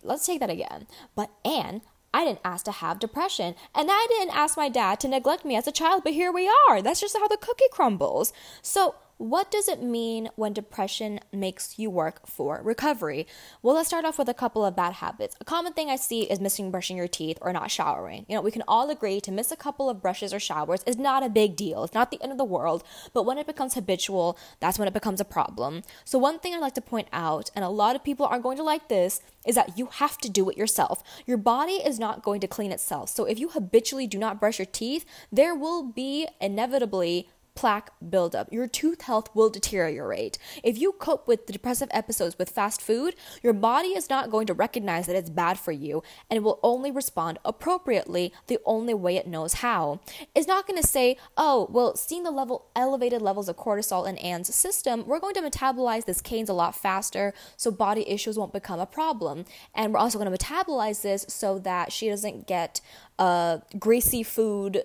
[0.03, 0.87] Let's take that again.
[1.15, 1.83] But and
[2.13, 5.57] I didn't ask to have depression, and I didn't ask my dad to neglect me
[5.57, 6.81] as a child, but here we are.
[6.81, 8.33] That's just how the cookie crumbles.
[8.63, 13.27] So, what does it mean when depression makes you work for recovery?
[13.63, 15.37] Well, let's start off with a couple of bad habits.
[15.41, 18.27] A common thing I see is missing brushing your teeth or not showering.
[18.29, 20.97] You know, we can all agree to miss a couple of brushes or showers is
[20.97, 21.83] not a big deal.
[21.83, 24.95] It's not the end of the world, but when it becomes habitual, that's when it
[24.95, 25.83] becomes a problem.
[26.05, 28.57] So, one thing I'd like to point out, and a lot of people aren't going
[28.59, 31.03] to like this, is that you have to do it yourself.
[31.27, 33.11] Your body is not going to clean itself.
[33.11, 37.29] So, if you habitually do not brush your teeth, there will be inevitably
[37.59, 38.53] plaque buildup.
[38.53, 40.39] Your tooth health will deteriorate.
[40.63, 44.55] If you cope with depressive episodes with fast food, your body is not going to
[44.55, 49.17] recognize that it's bad for you and it will only respond appropriately the only way
[49.17, 49.99] it knows how.
[50.37, 54.19] It's not going to say, "Oh, well, seeing the level elevated levels of cortisol in
[54.19, 58.53] Anne's system, we're going to metabolize this Cane's a lot faster so body issues won't
[58.53, 59.45] become a problem."
[59.75, 62.81] And we're also going to metabolize this so that she doesn't get
[63.19, 64.85] uh, greasy food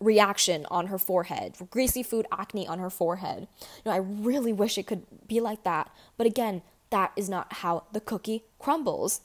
[0.00, 3.46] reaction on her forehead, greasy food acne on her forehead.
[3.60, 5.90] You know, I really wish it could be like that.
[6.16, 9.20] But again, that is not how the cookie crumbles.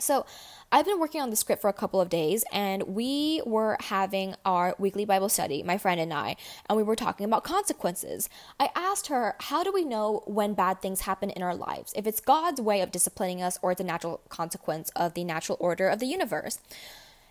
[0.00, 0.26] So,
[0.70, 4.34] I've been working on the script for a couple of days, and we were having
[4.44, 6.36] our weekly Bible study, my friend and I,
[6.68, 8.28] and we were talking about consequences.
[8.60, 11.94] I asked her, How do we know when bad things happen in our lives?
[11.96, 15.56] If it's God's way of disciplining us or it's a natural consequence of the natural
[15.58, 16.58] order of the universe?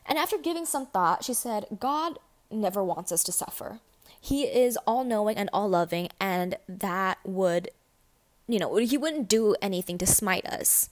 [0.07, 3.79] And after giving some thought, she said, God never wants us to suffer.
[4.19, 7.69] He is all knowing and all loving, and that would,
[8.47, 10.89] you know, He wouldn't do anything to smite us.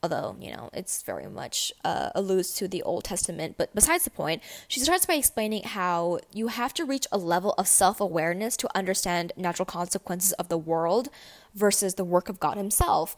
[0.00, 3.56] Although, you know, it's very much uh, alludes to the Old Testament.
[3.58, 7.52] But besides the point, she starts by explaining how you have to reach a level
[7.58, 11.08] of self awareness to understand natural consequences of the world
[11.52, 13.16] versus the work of God Himself.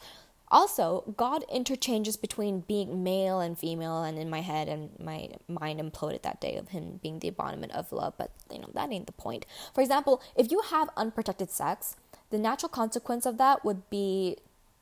[0.50, 5.80] Also, God interchanges between being male and female, and in my head and my mind
[5.80, 9.06] imploded that day of him being the embodiment of love, but you know, that ain't
[9.06, 9.46] the point.
[9.74, 11.96] For example, if you have unprotected sex,
[12.30, 14.36] the natural consequence of that would be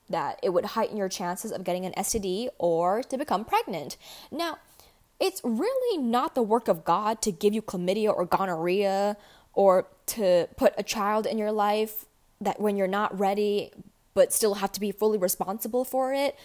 [0.08, 3.98] that it would heighten your chances of getting an STD or to become pregnant.
[4.30, 4.58] Now,
[5.20, 9.16] it's really not the work of God to give you chlamydia or gonorrhea
[9.52, 12.06] or to put a child in your life
[12.40, 13.72] that when you're not ready
[14.14, 16.36] but still have to be fully responsible for it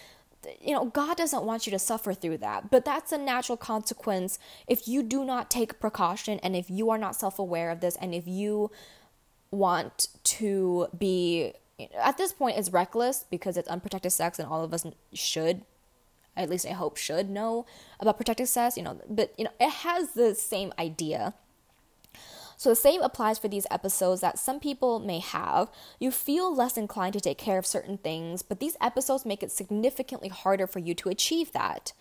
[0.61, 4.39] you know, God doesn't want you to suffer through that, but that's a natural consequence
[4.67, 7.95] if you do not take precaution and if you are not self aware of this
[7.97, 8.71] and if you
[9.51, 11.53] want to be,
[11.97, 15.61] at this point, it's reckless because it's unprotected sex and all of us should,
[16.35, 17.65] at least I hope, should know
[17.99, 21.35] about protected sex, you know, but, you know, it has the same idea.
[22.57, 25.69] So the same applies for these episodes that some people may have.
[25.99, 29.51] You feel less inclined to take care of certain things, but these episodes make it
[29.51, 31.93] significantly harder for you to achieve that.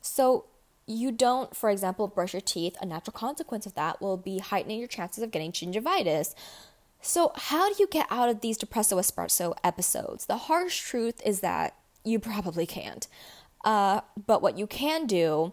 [0.00, 0.46] So
[0.86, 4.78] you don't, for example, brush your teeth, a natural consequence of that will be heightening
[4.78, 6.34] your chances of getting gingivitis.
[7.00, 10.26] So, how do you get out of these depresso espresso episodes?
[10.26, 13.06] The harsh truth is that you probably can't.
[13.64, 15.52] Uh, but what you can do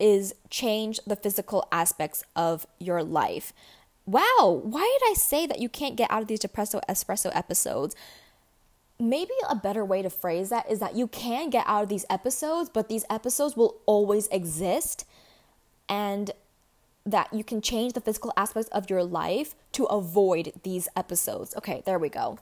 [0.00, 3.52] is change the physical aspects of your life.
[4.06, 7.94] Wow, why did I say that you can't get out of these depresso espresso episodes?
[8.98, 12.04] Maybe a better way to phrase that is that you can get out of these
[12.10, 15.06] episodes, but these episodes will always exist
[15.88, 16.32] and
[17.06, 21.54] that you can change the physical aspects of your life to avoid these episodes.
[21.56, 22.38] Okay, there we go.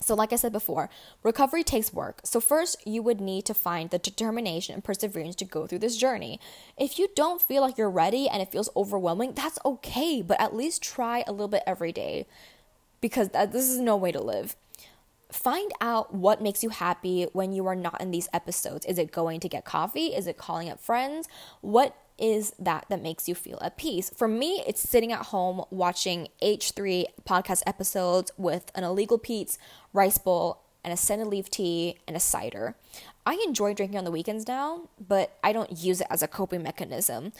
[0.00, 0.88] So, like I said before,
[1.22, 2.20] recovery takes work.
[2.24, 5.96] So, first, you would need to find the determination and perseverance to go through this
[5.96, 6.38] journey.
[6.76, 10.54] If you don't feel like you're ready and it feels overwhelming, that's okay, but at
[10.54, 12.26] least try a little bit every day.
[13.00, 14.56] because that, this is no way to live.
[15.30, 18.86] Find out what makes you happy when you are not in these episodes.
[18.86, 20.08] Is it going to get coffee?
[20.08, 21.28] Is it calling up friends?
[21.60, 24.10] What is that that makes you feel at peace?
[24.10, 29.58] For me, it's sitting at home watching H3 podcast episodes with an Illegal Pete's
[29.92, 32.76] rice bowl and a scented leaf tea and a cider.
[33.26, 36.62] I enjoy drinking on the weekends now, but I don't use it as a coping
[36.62, 37.32] mechanism.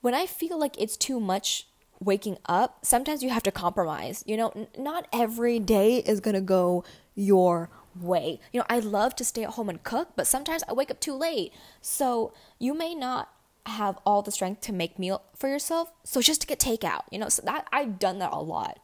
[0.00, 1.66] When I feel like it's too much
[2.00, 4.22] waking up, sometimes you have to compromise.
[4.26, 7.70] You know, not every day is going to go your
[8.00, 8.40] way.
[8.52, 11.00] You know, I love to stay at home and cook, but sometimes I wake up
[11.00, 11.52] too late.
[11.80, 13.30] So, you may not
[13.66, 15.92] have all the strength to make meal for yourself.
[16.04, 18.78] So just to get takeout, you know, so that I've done that a lot.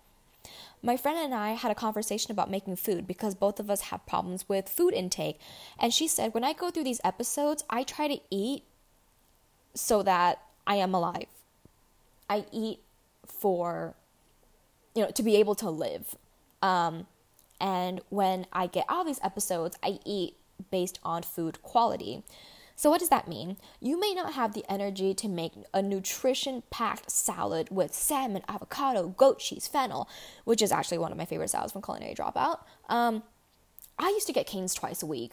[0.82, 4.06] My friend and I had a conversation about making food because both of us have
[4.06, 5.40] problems with food intake.
[5.78, 8.62] And she said, when I go through these episodes, I try to eat
[9.74, 11.26] so that I am alive.
[12.30, 12.80] I eat
[13.26, 13.94] for,
[14.94, 16.14] you know, to be able to live.
[16.62, 17.06] Um,
[17.60, 20.36] and when I get out of these episodes, I eat
[20.70, 22.22] based on food quality.
[22.78, 23.56] So, what does that mean?
[23.80, 29.08] You may not have the energy to make a nutrition packed salad with salmon, avocado,
[29.08, 30.08] goat cheese, fennel,
[30.44, 32.60] which is actually one of my favorite salads from Culinary Dropout.
[32.88, 33.24] Um,
[33.98, 35.32] I used to get Cane's twice a week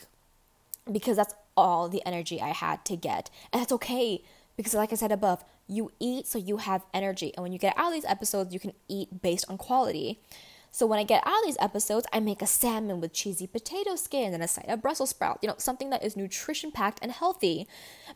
[0.91, 3.29] because that's all the energy I had to get.
[3.53, 4.23] And that's okay
[4.57, 7.31] because, like I said above, you eat so you have energy.
[7.35, 10.19] And when you get out of these episodes, you can eat based on quality.
[10.75, 13.95] So when I get out of these episodes, I make a salmon with cheesy potato
[13.95, 17.13] skins and a side of Brussels sprout, you know, something that is nutrition packed and
[17.13, 17.65] healthy.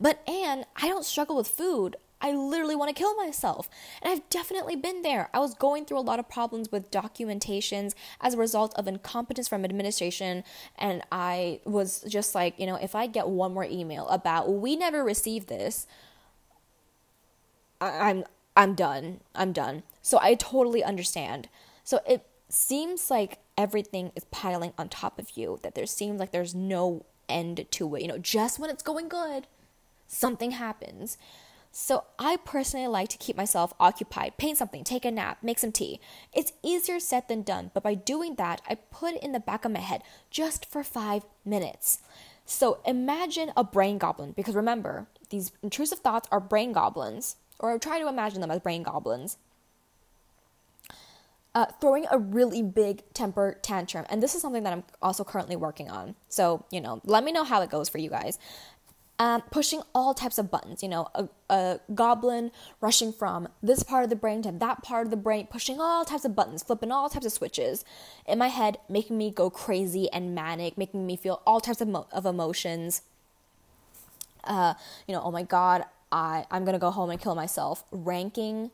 [0.01, 1.95] But Anne, I don't struggle with food.
[2.19, 3.69] I literally want to kill myself.
[4.01, 5.29] And I've definitely been there.
[5.33, 9.47] I was going through a lot of problems with documentations as a result of incompetence
[9.47, 10.43] from administration.
[10.77, 14.75] And I was just like, you know, if I get one more email about we
[14.75, 15.87] never received this,
[17.79, 18.25] I- I'm
[18.57, 19.21] I'm done.
[19.33, 19.83] I'm done.
[20.01, 21.47] So I totally understand.
[21.85, 26.31] So it seems like everything is piling on top of you, that there seems like
[26.31, 28.01] there's no end to it.
[28.01, 29.47] You know, just when it's going good,
[30.07, 31.17] something happens.
[31.71, 35.71] So I personally like to keep myself occupied, paint something, take a nap, make some
[35.71, 35.99] tea.
[36.33, 39.65] It's easier said than done, but by doing that, I put it in the back
[39.65, 41.99] of my head just for five minutes.
[42.43, 47.99] So imagine a brain goblin, because remember, these intrusive thoughts are brain goblins, or try
[47.99, 49.37] to imagine them as brain goblins
[51.59, 54.05] uh, throwing a really big temper tantrum.
[54.09, 56.15] And this is something that I'm also currently working on.
[56.29, 58.39] So, you know, let me know how it goes for you guys.
[59.19, 64.05] Um, pushing all types of buttons, you know, a, a, goblin rushing from this part
[64.05, 66.93] of the brain to that part of the brain, pushing all types of buttons, flipping
[66.93, 67.83] all types of switches
[68.25, 71.89] in my head, making me go crazy and manic, making me feel all types of,
[71.89, 73.01] mo- of emotions.
[74.45, 77.83] Uh, you know, oh my God, I, I'm gonna go home and kill myself.
[77.91, 78.71] Ranking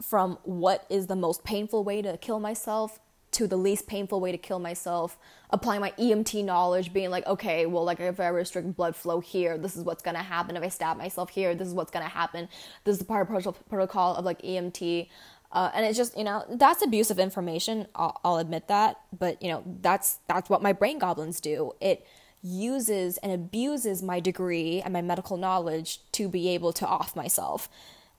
[0.00, 2.98] from what is the most painful way to kill myself
[3.32, 5.18] to the least painful way to kill myself,
[5.50, 9.56] applying my EMT knowledge, being like, okay, well, like if I restrict blood flow here,
[9.56, 10.56] this is what's gonna happen.
[10.56, 12.48] If I stab myself here, this is what's gonna happen.
[12.84, 15.08] This is the part of protocol of like EMT.
[15.50, 17.86] Uh, and it's just you know that's abusive information.
[17.94, 21.72] I'll, I'll admit that, but you know that's that's what my brain goblins do.
[21.80, 22.06] It
[22.42, 27.68] uses and abuses my degree and my medical knowledge to be able to off myself.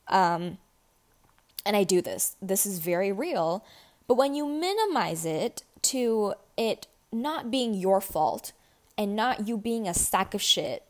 [0.07, 0.57] Um,
[1.65, 2.35] and I do this.
[2.41, 3.63] This is very real.
[4.07, 8.51] But when you minimize it to it not being your fault
[8.97, 10.83] and not you being a sack of shit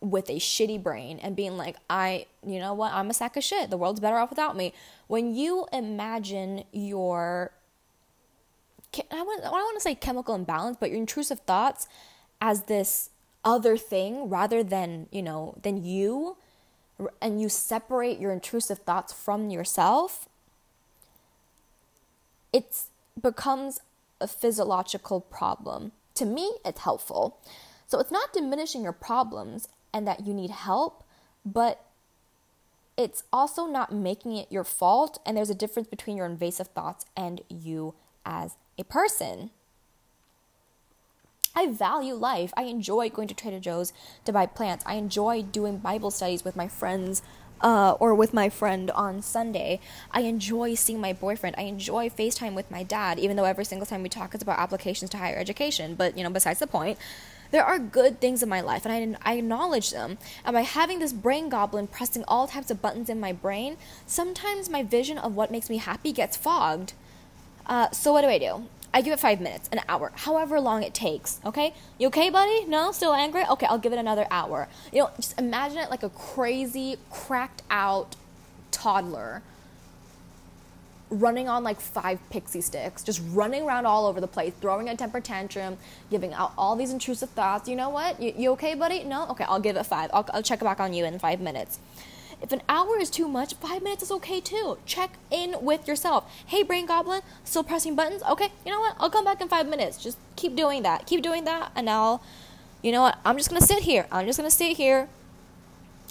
[0.00, 3.44] with a shitty brain and being like, I, you know what, I'm a sack of
[3.44, 3.70] shit.
[3.70, 4.72] The world's better off without me.
[5.06, 7.52] When you imagine your,
[9.10, 11.88] I want, I want to say chemical imbalance, but your intrusive thoughts
[12.40, 13.10] as this
[13.44, 16.36] other thing rather than, you know, than you,
[17.20, 20.28] and you separate your intrusive thoughts from yourself,
[22.52, 22.84] it
[23.20, 23.80] becomes
[24.20, 25.92] a physiological problem.
[26.14, 27.38] To me, it's helpful.
[27.86, 31.04] So it's not diminishing your problems and that you need help,
[31.44, 31.84] but
[32.96, 35.18] it's also not making it your fault.
[35.26, 39.50] And there's a difference between your invasive thoughts and you as a person.
[41.56, 42.52] I value life.
[42.56, 43.92] I enjoy going to Trader Joe's
[44.24, 44.84] to buy plants.
[44.86, 47.22] I enjoy doing Bible studies with my friends
[47.60, 49.80] uh, or with my friend on Sunday.
[50.10, 51.54] I enjoy seeing my boyfriend.
[51.56, 54.58] I enjoy FaceTime with my dad, even though every single time we talk, it's about
[54.58, 55.94] applications to higher education.
[55.94, 56.98] But, you know, besides the point,
[57.52, 60.18] there are good things in my life and I, I acknowledge them.
[60.44, 63.76] And by having this brain goblin pressing all types of buttons in my brain,
[64.06, 66.94] sometimes my vision of what makes me happy gets fogged.
[67.66, 68.66] Uh, so, what do I do?
[68.94, 71.40] I give it five minutes, an hour, however long it takes.
[71.44, 72.64] Okay, you okay, buddy?
[72.66, 73.44] No, still angry?
[73.44, 74.68] Okay, I'll give it another hour.
[74.92, 78.14] You know, just imagine it like a crazy, cracked out
[78.70, 79.42] toddler
[81.10, 84.96] running on like five Pixy Stix, just running around all over the place, throwing a
[84.96, 85.76] temper tantrum,
[86.10, 87.68] giving out all these intrusive thoughts.
[87.68, 88.20] You know what?
[88.20, 89.04] You, you okay, buddy?
[89.04, 89.26] No?
[89.30, 90.10] Okay, I'll give it five.
[90.12, 91.78] I'll, I'll check back on you in five minutes.
[92.42, 94.78] If an hour is too much, five minutes is okay too.
[94.86, 96.30] Check in with yourself.
[96.46, 98.22] Hey, brain goblin, still pressing buttons?
[98.22, 98.96] Okay, you know what?
[98.98, 100.02] I'll come back in five minutes.
[100.02, 101.06] Just keep doing that.
[101.06, 102.22] Keep doing that, and I'll,
[102.82, 103.18] you know what?
[103.24, 104.06] I'm just gonna sit here.
[104.10, 105.08] I'm just gonna sit here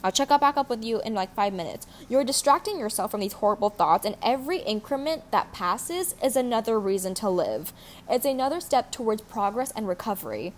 [0.03, 1.87] I'll check up back up with you in like five minutes.
[2.09, 7.13] You're distracting yourself from these horrible thoughts, and every increment that passes is another reason
[7.15, 7.71] to live.
[8.09, 10.53] It's another step towards progress and recovery.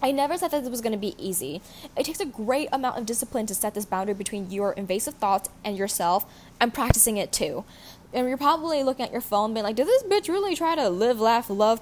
[0.00, 1.60] I never said that this was going to be easy.
[1.96, 5.48] It takes a great amount of discipline to set this boundary between your invasive thoughts
[5.64, 6.24] and yourself.
[6.60, 7.64] I'm practicing it too.
[8.12, 10.88] And you're probably looking at your phone being like, did this bitch really try to
[10.88, 11.80] live, laugh, love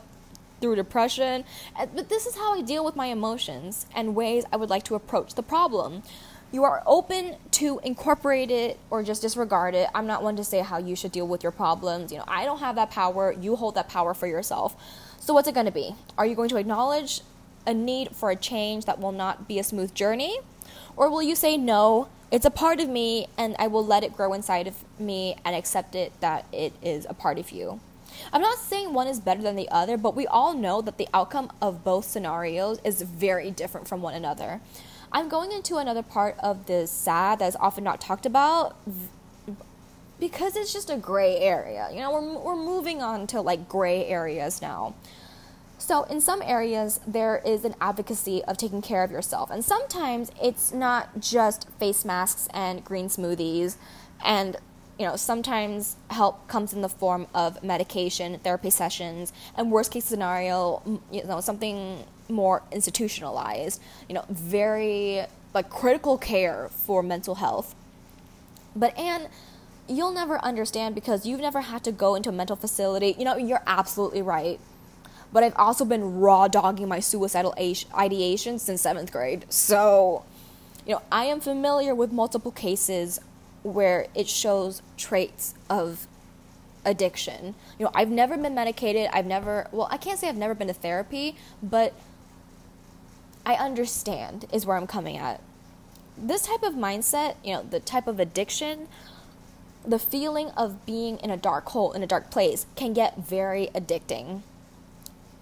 [0.61, 1.45] through depression?
[1.79, 4.85] Uh, but this is how I deal with my emotions and ways I would like
[4.85, 6.03] to approach the problem
[6.53, 9.89] you are open to incorporate it or just disregard it.
[9.95, 12.13] I'm not one to say how you should deal with your problems.
[12.13, 13.33] You know, I don't have that power.
[13.33, 14.77] You hold that power for yourself.
[15.19, 15.95] So what's it going to be?
[16.17, 17.21] Are you going to acknowledge
[17.67, 20.39] a need for a change that will not be a smooth journey?
[20.97, 24.17] Or will you say no, it's a part of me and I will let it
[24.17, 27.81] grow inside of me and accept it that it is a part of you?
[28.33, 31.09] I'm not saying one is better than the other, but we all know that the
[31.13, 34.61] outcome of both scenarios is very different from one another.
[35.13, 38.77] I'm going into another part of the sad that is often not talked about
[40.19, 41.89] because it's just a gray area.
[41.93, 44.95] You know, we're, we're moving on to like gray areas now.
[45.87, 49.53] So, in some areas, there is an advocacy of taking care of yourself.
[49.53, 53.77] And sometimes it's not just face masks and green smoothies.
[54.25, 54.57] And,
[54.99, 60.05] you know, sometimes help comes in the form of medication, therapy sessions, and worst case
[60.05, 60.83] scenario,
[61.13, 65.25] you know, something more institutionalized, you know, very
[65.55, 67.77] like critical care for mental health.
[68.75, 69.29] But Anne,
[69.89, 73.15] you'll never understand because you've never had to go into a mental facility.
[73.17, 74.59] You know, you're absolutely right.
[75.33, 77.55] But I've also been raw dogging my suicidal
[77.95, 79.45] ideation since seventh grade.
[79.49, 80.25] So,
[80.87, 83.21] you know, I am familiar with multiple cases
[83.63, 86.07] where it shows traits of
[86.85, 87.55] addiction.
[87.79, 89.11] You know, I've never been medicated.
[89.13, 91.93] I've never, well, I can't say I've never been to therapy, but
[93.45, 95.41] I understand is where I'm coming at.
[96.17, 98.89] This type of mindset, you know, the type of addiction,
[99.85, 103.69] the feeling of being in a dark hole, in a dark place, can get very
[103.75, 104.43] addicting.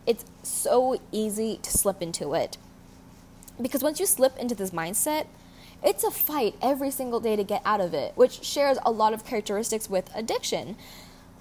[0.06, 2.56] It's so easy to slip into it.
[3.60, 5.26] Because once you slip into this mindset,
[5.82, 9.12] it's a fight every single day to get out of it, which shares a lot
[9.12, 10.76] of characteristics with addiction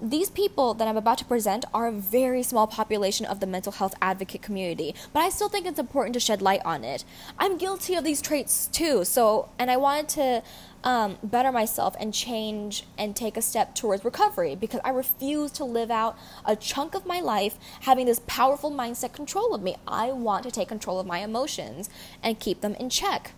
[0.00, 3.72] these people that I'm about to present are a very small population of the mental
[3.72, 7.04] health advocate community, but I still think it's important to shed light on it.
[7.38, 10.42] I'm guilty of these traits too, so, and I wanted to
[10.82, 15.64] um, better myself and change and take a step towards recovery because I refuse to
[15.64, 19.76] live out a chunk of my life having this powerful mindset control of me.
[19.86, 21.88] I want to take control of my emotions
[22.22, 23.32] and keep them in check.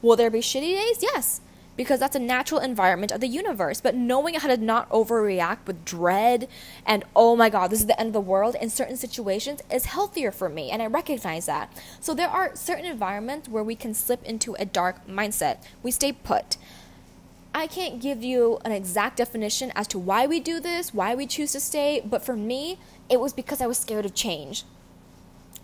[0.00, 1.02] Will there be shitty days?
[1.02, 1.40] Yes
[1.76, 3.80] because that's a natural environment of the universe.
[3.80, 6.48] But knowing how to not overreact with dread
[6.86, 9.86] and, oh my God, this is the end of the world in certain situations is
[9.86, 10.70] healthier for me.
[10.70, 11.72] And I recognize that.
[12.00, 15.58] So there are certain environments where we can slip into a dark mindset.
[15.82, 16.56] We stay put.
[17.54, 21.26] I can't give you an exact definition as to why we do this, why we
[21.26, 22.78] choose to stay, but for me,
[23.10, 24.64] it was because I was scared of change.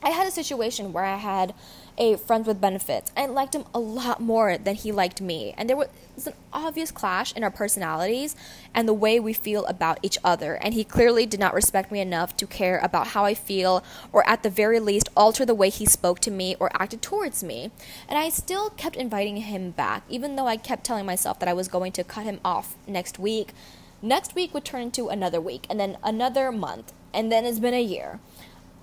[0.02, 1.54] I had a situation where I had
[1.98, 3.12] a friend with benefits.
[3.16, 5.52] I liked him a lot more than he liked me.
[5.58, 5.88] And there was
[6.26, 8.36] an obvious clash in our personalities
[8.72, 10.54] and the way we feel about each other.
[10.54, 14.26] And he clearly did not respect me enough to care about how I feel, or
[14.28, 17.70] at the very least, alter the way he spoke to me or acted towards me.
[18.08, 21.52] And I still kept inviting him back, even though I kept telling myself that I
[21.52, 23.52] was going to cut him off next week.
[24.00, 27.74] Next week would turn into another week, and then another month, and then it's been
[27.74, 28.20] a year.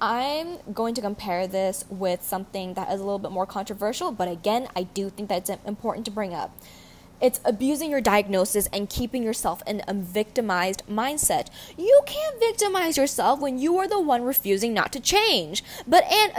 [0.01, 4.27] I'm going to compare this with something that is a little bit more controversial, but
[4.27, 6.55] again, I do think that it's important to bring up.
[7.21, 11.47] It's abusing your diagnosis and keeping yourself in a victimized mindset.
[11.77, 15.63] You can't victimize yourself when you are the one refusing not to change.
[15.87, 16.33] But and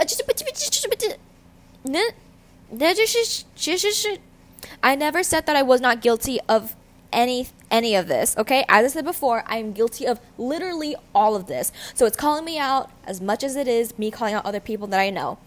[4.83, 6.75] I never said that I was not guilty of
[7.11, 8.65] any any of this, okay?
[8.69, 11.71] As I said before, I am guilty of literally all of this.
[11.93, 14.87] So it's calling me out as much as it is me calling out other people
[14.87, 15.37] that I know.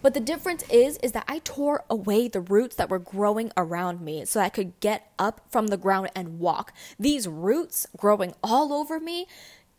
[0.00, 4.00] But the difference is is that I tore away the roots that were growing around
[4.00, 6.72] me so I could get up from the ground and walk.
[6.98, 9.26] These roots growing all over me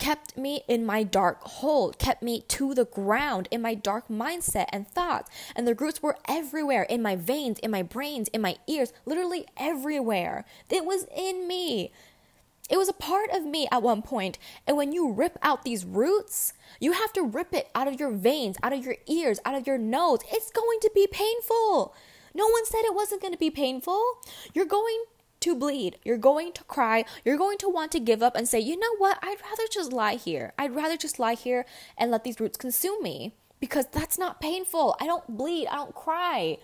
[0.00, 4.66] kept me in my dark hole, kept me to the ground in my dark mindset
[4.72, 5.30] and thoughts.
[5.54, 9.46] And the roots were everywhere in my veins, in my brains, in my ears, literally
[9.56, 10.44] everywhere.
[10.68, 11.92] It was in me.
[12.70, 14.38] It was a part of me at one point.
[14.66, 18.12] And when you rip out these roots, you have to rip it out of your
[18.12, 20.20] veins, out of your ears, out of your nose.
[20.32, 21.94] It's going to be painful.
[22.32, 24.00] No one said it wasn't going to be painful.
[24.54, 25.04] You're going
[25.40, 25.98] to bleed.
[26.04, 27.04] You're going to cry.
[27.24, 29.18] You're going to want to give up and say, you know what?
[29.22, 30.52] I'd rather just lie here.
[30.58, 31.64] I'd rather just lie here
[31.96, 34.96] and let these roots consume me because that's not painful.
[35.00, 35.66] I don't bleed.
[35.68, 36.58] I don't cry.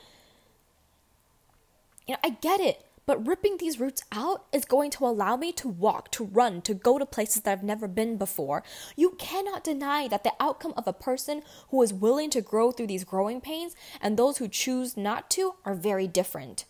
[2.06, 2.82] You know, I get it.
[3.06, 6.74] But ripping these roots out is going to allow me to walk, to run, to
[6.74, 8.64] go to places that I've never been before.
[8.96, 12.88] You cannot deny that the outcome of a person who is willing to grow through
[12.88, 16.64] these growing pains and those who choose not to are very different.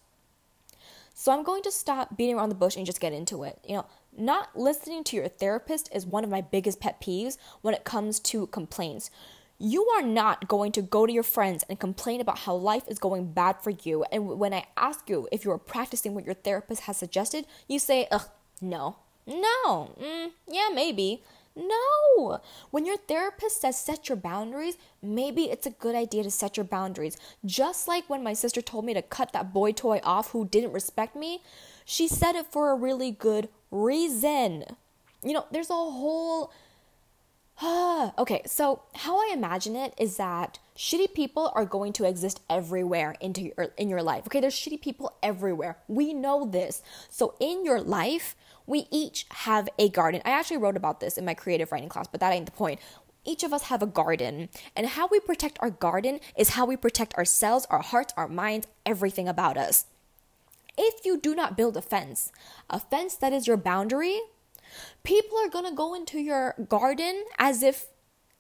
[1.19, 3.59] So I'm going to stop beating around the bush and just get into it.
[3.67, 3.87] You know,
[4.19, 8.21] not listening to your therapist is one of my biggest pet peeves when it comes
[8.21, 9.11] to complaints.
[9.59, 12.99] You are not going to go to your friends and complain about how life is
[12.99, 14.05] going bad for you.
[14.13, 17.79] And when I ask you if you are practicing what your therapist has suggested, you
[17.79, 18.29] say, ugh,
[18.61, 18.97] no.
[19.27, 19.95] No.
[19.99, 21.23] Mm, yeah, maybe.
[21.57, 22.41] No.
[22.71, 26.65] When your therapist says set your boundaries, maybe it's a good idea to set your
[26.65, 27.17] boundaries.
[27.45, 30.73] Just like when my sister told me to cut that boy toy off who didn't
[30.73, 31.43] respect me,
[31.87, 34.65] she said it for a really good reason.
[35.25, 36.53] You know, there's a whole
[38.19, 43.15] okay, so how I imagine it is that shitty people are going to exist everywhere
[43.21, 44.27] into your, in your life.
[44.27, 45.79] Okay, there's shitty people everywhere.
[45.89, 46.83] We know this.
[47.09, 48.37] So in your life,
[48.67, 50.21] we each have a garden.
[50.25, 52.79] I actually wrote about this in my creative writing class, but that ain't the point.
[53.25, 56.77] Each of us have a garden, and how we protect our garden is how we
[56.77, 59.87] protect ourselves, our hearts, our minds, everything about us.
[60.79, 62.31] If you do not build a fence,
[62.71, 64.21] a fence that is your boundary,
[65.03, 67.87] people are gonna go into your garden as if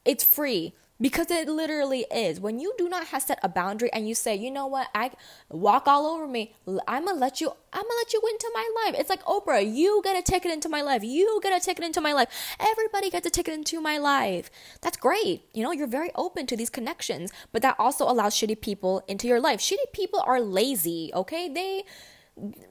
[0.05, 2.41] it's free because it literally is.
[2.41, 5.11] When you do not have set a boundary and you say, you know what, I
[5.51, 6.55] walk all over me,
[6.89, 8.95] I'm gonna let you, I'm gonna let you into my life.
[8.99, 12.01] It's like Oprah, you get a ticket into my life, you get a ticket into
[12.01, 12.28] my life,
[12.59, 14.51] everybody gets a ticket into my life.
[14.80, 15.43] That's great.
[15.53, 19.28] You know, you're very open to these connections, but that also allows shitty people into
[19.28, 19.61] your life.
[19.61, 21.49] Shitty people are lazy, okay?
[21.49, 21.84] They,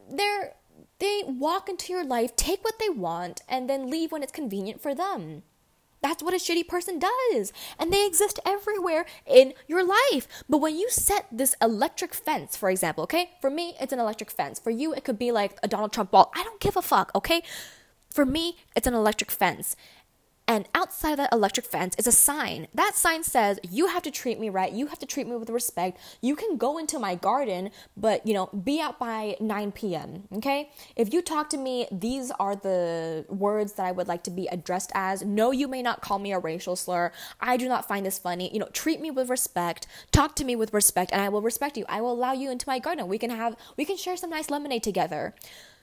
[0.09, 0.53] they're,
[0.99, 4.81] they walk into your life, take what they want, and then leave when it's convenient
[4.81, 5.43] for them.
[6.01, 7.51] That's what a shitty person does.
[7.79, 10.27] And they exist everywhere in your life.
[10.47, 13.31] But when you set this electric fence, for example, okay?
[13.41, 14.59] For me, it's an electric fence.
[14.59, 16.31] For you, it could be like a Donald Trump wall.
[16.35, 17.41] I don't give a fuck, okay?
[18.11, 19.75] For me, it's an electric fence.
[20.47, 22.67] And outside of that electric fence is a sign.
[22.73, 24.71] That sign says, You have to treat me right.
[24.71, 25.99] You have to treat me with respect.
[26.21, 30.23] You can go into my garden, but, you know, be out by 9 p.m.
[30.33, 30.69] Okay?
[30.95, 34.47] If you talk to me, these are the words that I would like to be
[34.47, 35.23] addressed as.
[35.23, 37.11] No, you may not call me a racial slur.
[37.39, 38.51] I do not find this funny.
[38.53, 39.87] You know, treat me with respect.
[40.11, 41.85] Talk to me with respect, and I will respect you.
[41.89, 43.07] I will allow you into my garden.
[43.07, 45.33] We can have, we can share some nice lemonade together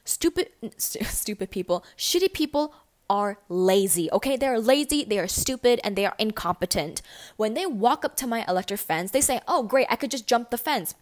[0.05, 2.75] stupid st- stupid people shitty people
[3.13, 4.11] are lazy.
[4.11, 7.03] Okay, they're lazy, they are stupid, and they are incompetent.
[7.37, 10.27] When they walk up to my electric fence, they say, Oh, great, I could just
[10.27, 10.95] jump the fence.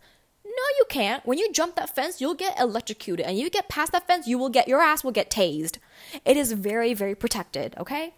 [0.44, 1.24] No, you can't.
[1.24, 4.38] When you jump that fence, you'll get electrocuted, and you get past that fence, you
[4.38, 5.78] will get your ass will get tased.
[6.24, 8.14] It is very, very protected, okay?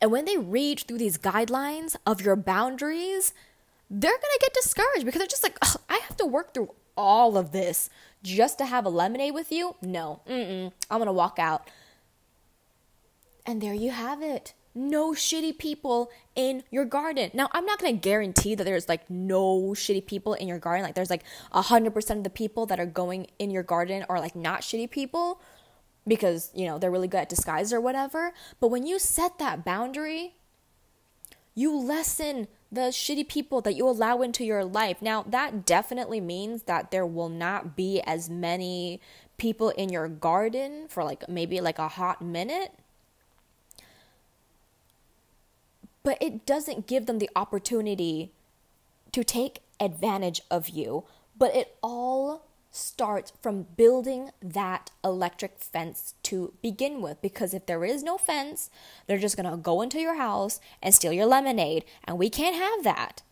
[0.00, 3.34] And when they read through these guidelines of your boundaries,
[3.90, 5.58] they're gonna get discouraged because they're just like,
[5.88, 7.90] I have to work through all of this
[8.22, 9.74] just to have a lemonade with you?
[9.82, 10.70] No, Mm-mm.
[10.88, 11.68] I'm gonna walk out.
[13.46, 14.54] And there you have it.
[14.74, 17.30] No shitty people in your garden.
[17.34, 20.84] Now, I'm not to guarantee that there's like no shitty people in your garden.
[20.84, 24.36] Like, there's like 100% of the people that are going in your garden are like
[24.36, 25.40] not shitty people
[26.06, 28.32] because, you know, they're really good at disguise or whatever.
[28.60, 30.34] But when you set that boundary,
[31.54, 35.02] you lessen the shitty people that you allow into your life.
[35.02, 39.00] Now, that definitely means that there will not be as many
[39.36, 42.72] people in your garden for like maybe like a hot minute
[46.10, 48.32] but it doesn't give them the opportunity
[49.12, 51.04] to take advantage of you.
[51.38, 57.22] But it all starts from building that electric fence to begin with.
[57.22, 58.70] Because if there is no fence,
[59.06, 62.82] they're just gonna go into your house and steal your lemonade, and we can't have
[62.82, 63.22] that.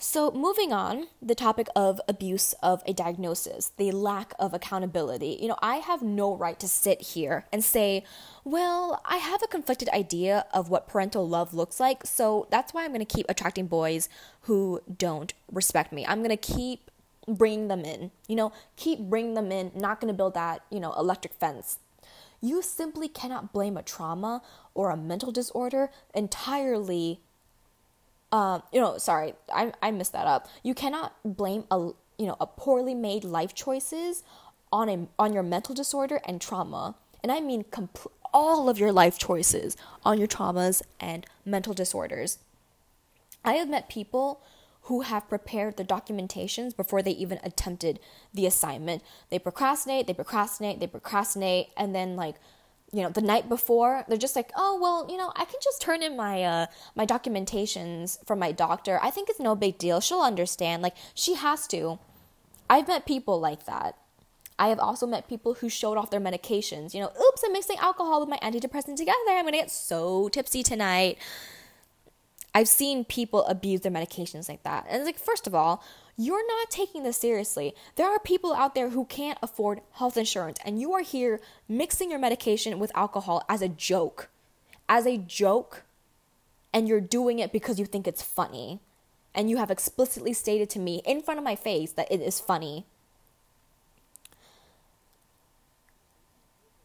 [0.00, 5.36] So, moving on, the topic of abuse of a diagnosis, the lack of accountability.
[5.40, 8.04] You know, I have no right to sit here and say,
[8.44, 12.84] well, I have a conflicted idea of what parental love looks like, so that's why
[12.84, 14.08] I'm going to keep attracting boys
[14.42, 16.06] who don't respect me.
[16.06, 16.92] I'm going to keep
[17.26, 20.78] bringing them in, you know, keep bringing them in, not going to build that, you
[20.78, 21.80] know, electric fence.
[22.40, 24.42] You simply cannot blame a trauma
[24.74, 27.20] or a mental disorder entirely
[28.32, 30.48] um, you know, sorry, I, I messed that up.
[30.62, 34.22] You cannot blame a you know a poorly made life choices
[34.72, 36.96] on a on your mental disorder and trauma.
[37.22, 42.38] and I mean compl- all of your life choices on your traumas and mental disorders.
[43.44, 44.42] I have met people
[44.82, 48.00] who have prepared their documentations before they even attempted
[48.32, 49.02] the assignment.
[49.30, 52.36] They procrastinate, they procrastinate, they procrastinate, and then like
[52.92, 55.82] you know the night before they're just like oh well you know i can just
[55.82, 58.98] turn in my uh my documentations from my doctor.
[59.02, 60.00] I think it's no big deal.
[60.00, 60.82] She'll understand.
[60.82, 61.98] Like she has to.
[62.68, 63.96] I've met people like that.
[64.58, 66.94] I have also met people who showed off their medications.
[66.94, 69.16] You know oops i'm mixing alcohol with my antidepressant together.
[69.28, 71.18] I'm gonna get so tipsy tonight.
[72.54, 74.86] I've seen people abuse their medications like that.
[74.88, 75.84] And it's like, first of all,
[76.20, 77.74] you're not taking this seriously.
[77.94, 82.10] There are people out there who can't afford health insurance, and you are here mixing
[82.10, 84.28] your medication with alcohol as a joke.
[84.88, 85.84] As a joke,
[86.74, 88.80] and you're doing it because you think it's funny.
[89.32, 92.40] And you have explicitly stated to me in front of my face that it is
[92.40, 92.84] funny.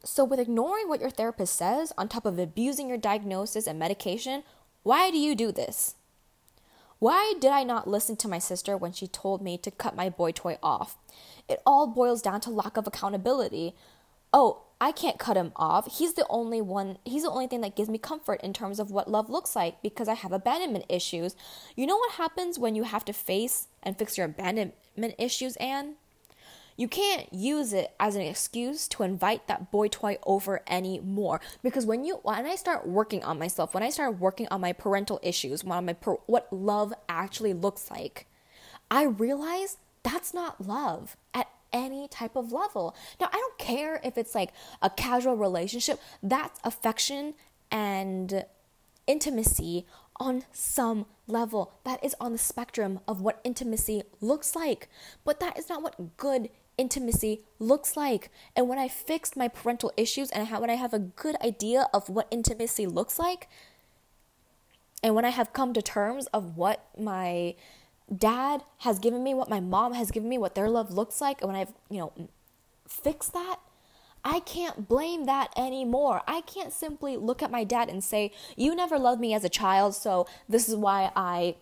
[0.04, 4.44] So, with ignoring what your therapist says, on top of abusing your diagnosis and medication,
[4.84, 5.96] why do you do this?
[7.04, 10.08] Why did I not listen to my sister when she told me to cut my
[10.08, 10.98] boy toy off?
[11.50, 13.76] It all boils down to lack of accountability.
[14.32, 15.98] Oh, I can't cut him off.
[15.98, 18.90] He's the only one, he's the only thing that gives me comfort in terms of
[18.90, 21.36] what love looks like because I have abandonment issues.
[21.76, 25.96] You know what happens when you have to face and fix your abandonment issues, Anne?
[26.76, 31.40] You can't use it as an excuse to invite that boy toy over anymore.
[31.62, 34.74] Because when you when I start working on myself, when I start working on my
[34.74, 35.96] parental issues, on my
[36.26, 38.28] what love actually looks like,
[38.90, 42.96] I realize that's not love at any type of level.
[43.20, 44.52] Now, I don't care if it's like
[44.82, 47.34] a casual relationship, that's affection
[47.72, 48.46] and
[49.08, 49.86] intimacy
[50.18, 51.74] on some level.
[51.84, 54.88] That is on the spectrum of what intimacy looks like.
[55.26, 58.30] But that is not what good intimacy looks like.
[58.56, 62.10] And when I fixed my parental issues and when I have a good idea of
[62.10, 63.48] what intimacy looks like,
[65.04, 67.56] and when I have come to terms of what my
[68.16, 71.42] dad has given me, what my mom has given me, what their love looks like,
[71.42, 72.14] and when I've, you know,
[72.88, 73.58] fixed that,
[74.26, 76.22] I can't blame that anymore.
[76.26, 79.50] I can't simply look at my dad and say, You never loved me as a
[79.50, 81.56] child, so this is why I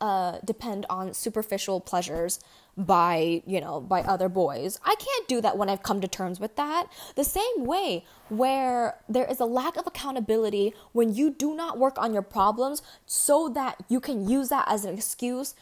[0.00, 2.40] uh, depend on superficial pleasures
[2.76, 4.78] by, you know, by other boys.
[4.84, 6.86] I can't do that when I've come to terms with that.
[7.16, 11.98] The same way where there is a lack of accountability when you do not work
[11.98, 15.54] on your problems so that you can use that as an excuse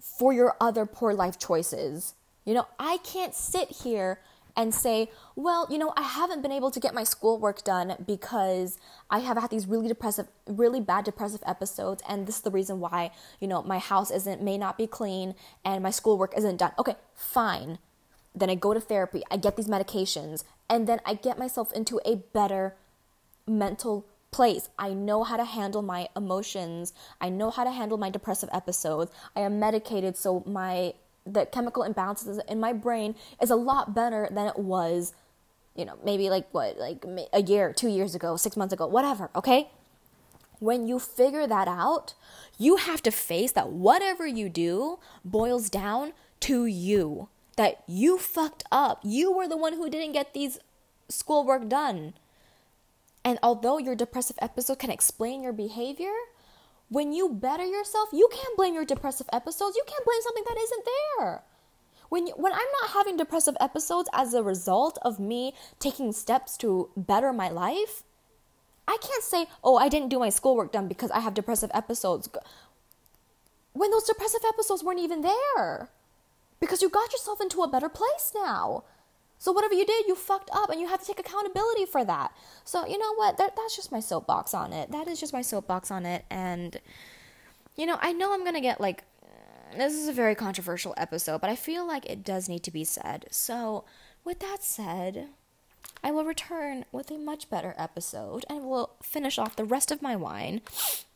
[0.00, 2.14] for your other poor life choices.
[2.44, 4.20] You know, I can't sit here
[4.58, 8.76] and say, well, you know, I haven't been able to get my schoolwork done because
[9.08, 12.80] I have had these really depressive, really bad depressive episodes, and this is the reason
[12.80, 16.72] why, you know, my house isn't, may not be clean and my schoolwork isn't done.
[16.76, 17.78] Okay, fine.
[18.34, 22.00] Then I go to therapy, I get these medications, and then I get myself into
[22.04, 22.74] a better
[23.46, 24.70] mental place.
[24.76, 26.92] I know how to handle my emotions.
[27.20, 29.12] I know how to handle my depressive episodes.
[29.36, 30.94] I am medicated so my
[31.32, 35.14] the chemical imbalances in my brain is a lot better than it was,
[35.74, 39.30] you know, maybe like what, like a year, two years ago, six months ago, whatever,
[39.34, 39.70] okay?
[40.60, 42.14] When you figure that out,
[42.58, 47.28] you have to face that whatever you do boils down to you.
[47.56, 49.00] That you fucked up.
[49.02, 50.58] You were the one who didn't get these
[51.08, 52.14] schoolwork done.
[53.24, 56.14] And although your depressive episode can explain your behavior,
[56.88, 59.76] when you better yourself, you can't blame your depressive episodes.
[59.76, 61.42] You can't blame something that isn't there.
[62.08, 66.56] When, you, when I'm not having depressive episodes as a result of me taking steps
[66.58, 68.02] to better my life,
[68.86, 72.30] I can't say, oh, I didn't do my schoolwork done because I have depressive episodes.
[73.74, 75.90] When those depressive episodes weren't even there.
[76.60, 78.84] Because you got yourself into a better place now.
[79.38, 82.32] So whatever you did, you fucked up and you have to take accountability for that.
[82.64, 83.38] So you know what?
[83.38, 84.90] That, that's just my soapbox on it.
[84.90, 86.24] That is just my soapbox on it.
[86.30, 86.80] And,
[87.76, 89.04] you know, I know I'm to get like,
[89.76, 92.84] this is a very controversial episode, but I feel like it does need to be
[92.84, 93.26] said.
[93.30, 93.84] So
[94.24, 95.28] with that said,
[96.02, 100.02] I will return with a much better episode and we'll finish off the rest of
[100.02, 100.60] my wine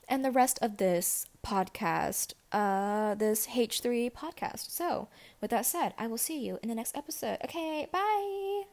[0.08, 4.70] and the rest of this podcast, uh, this H3 podcast.
[4.70, 5.08] So,
[5.40, 7.38] with that said, I will see you in the next episode.
[7.44, 8.71] Okay, bye.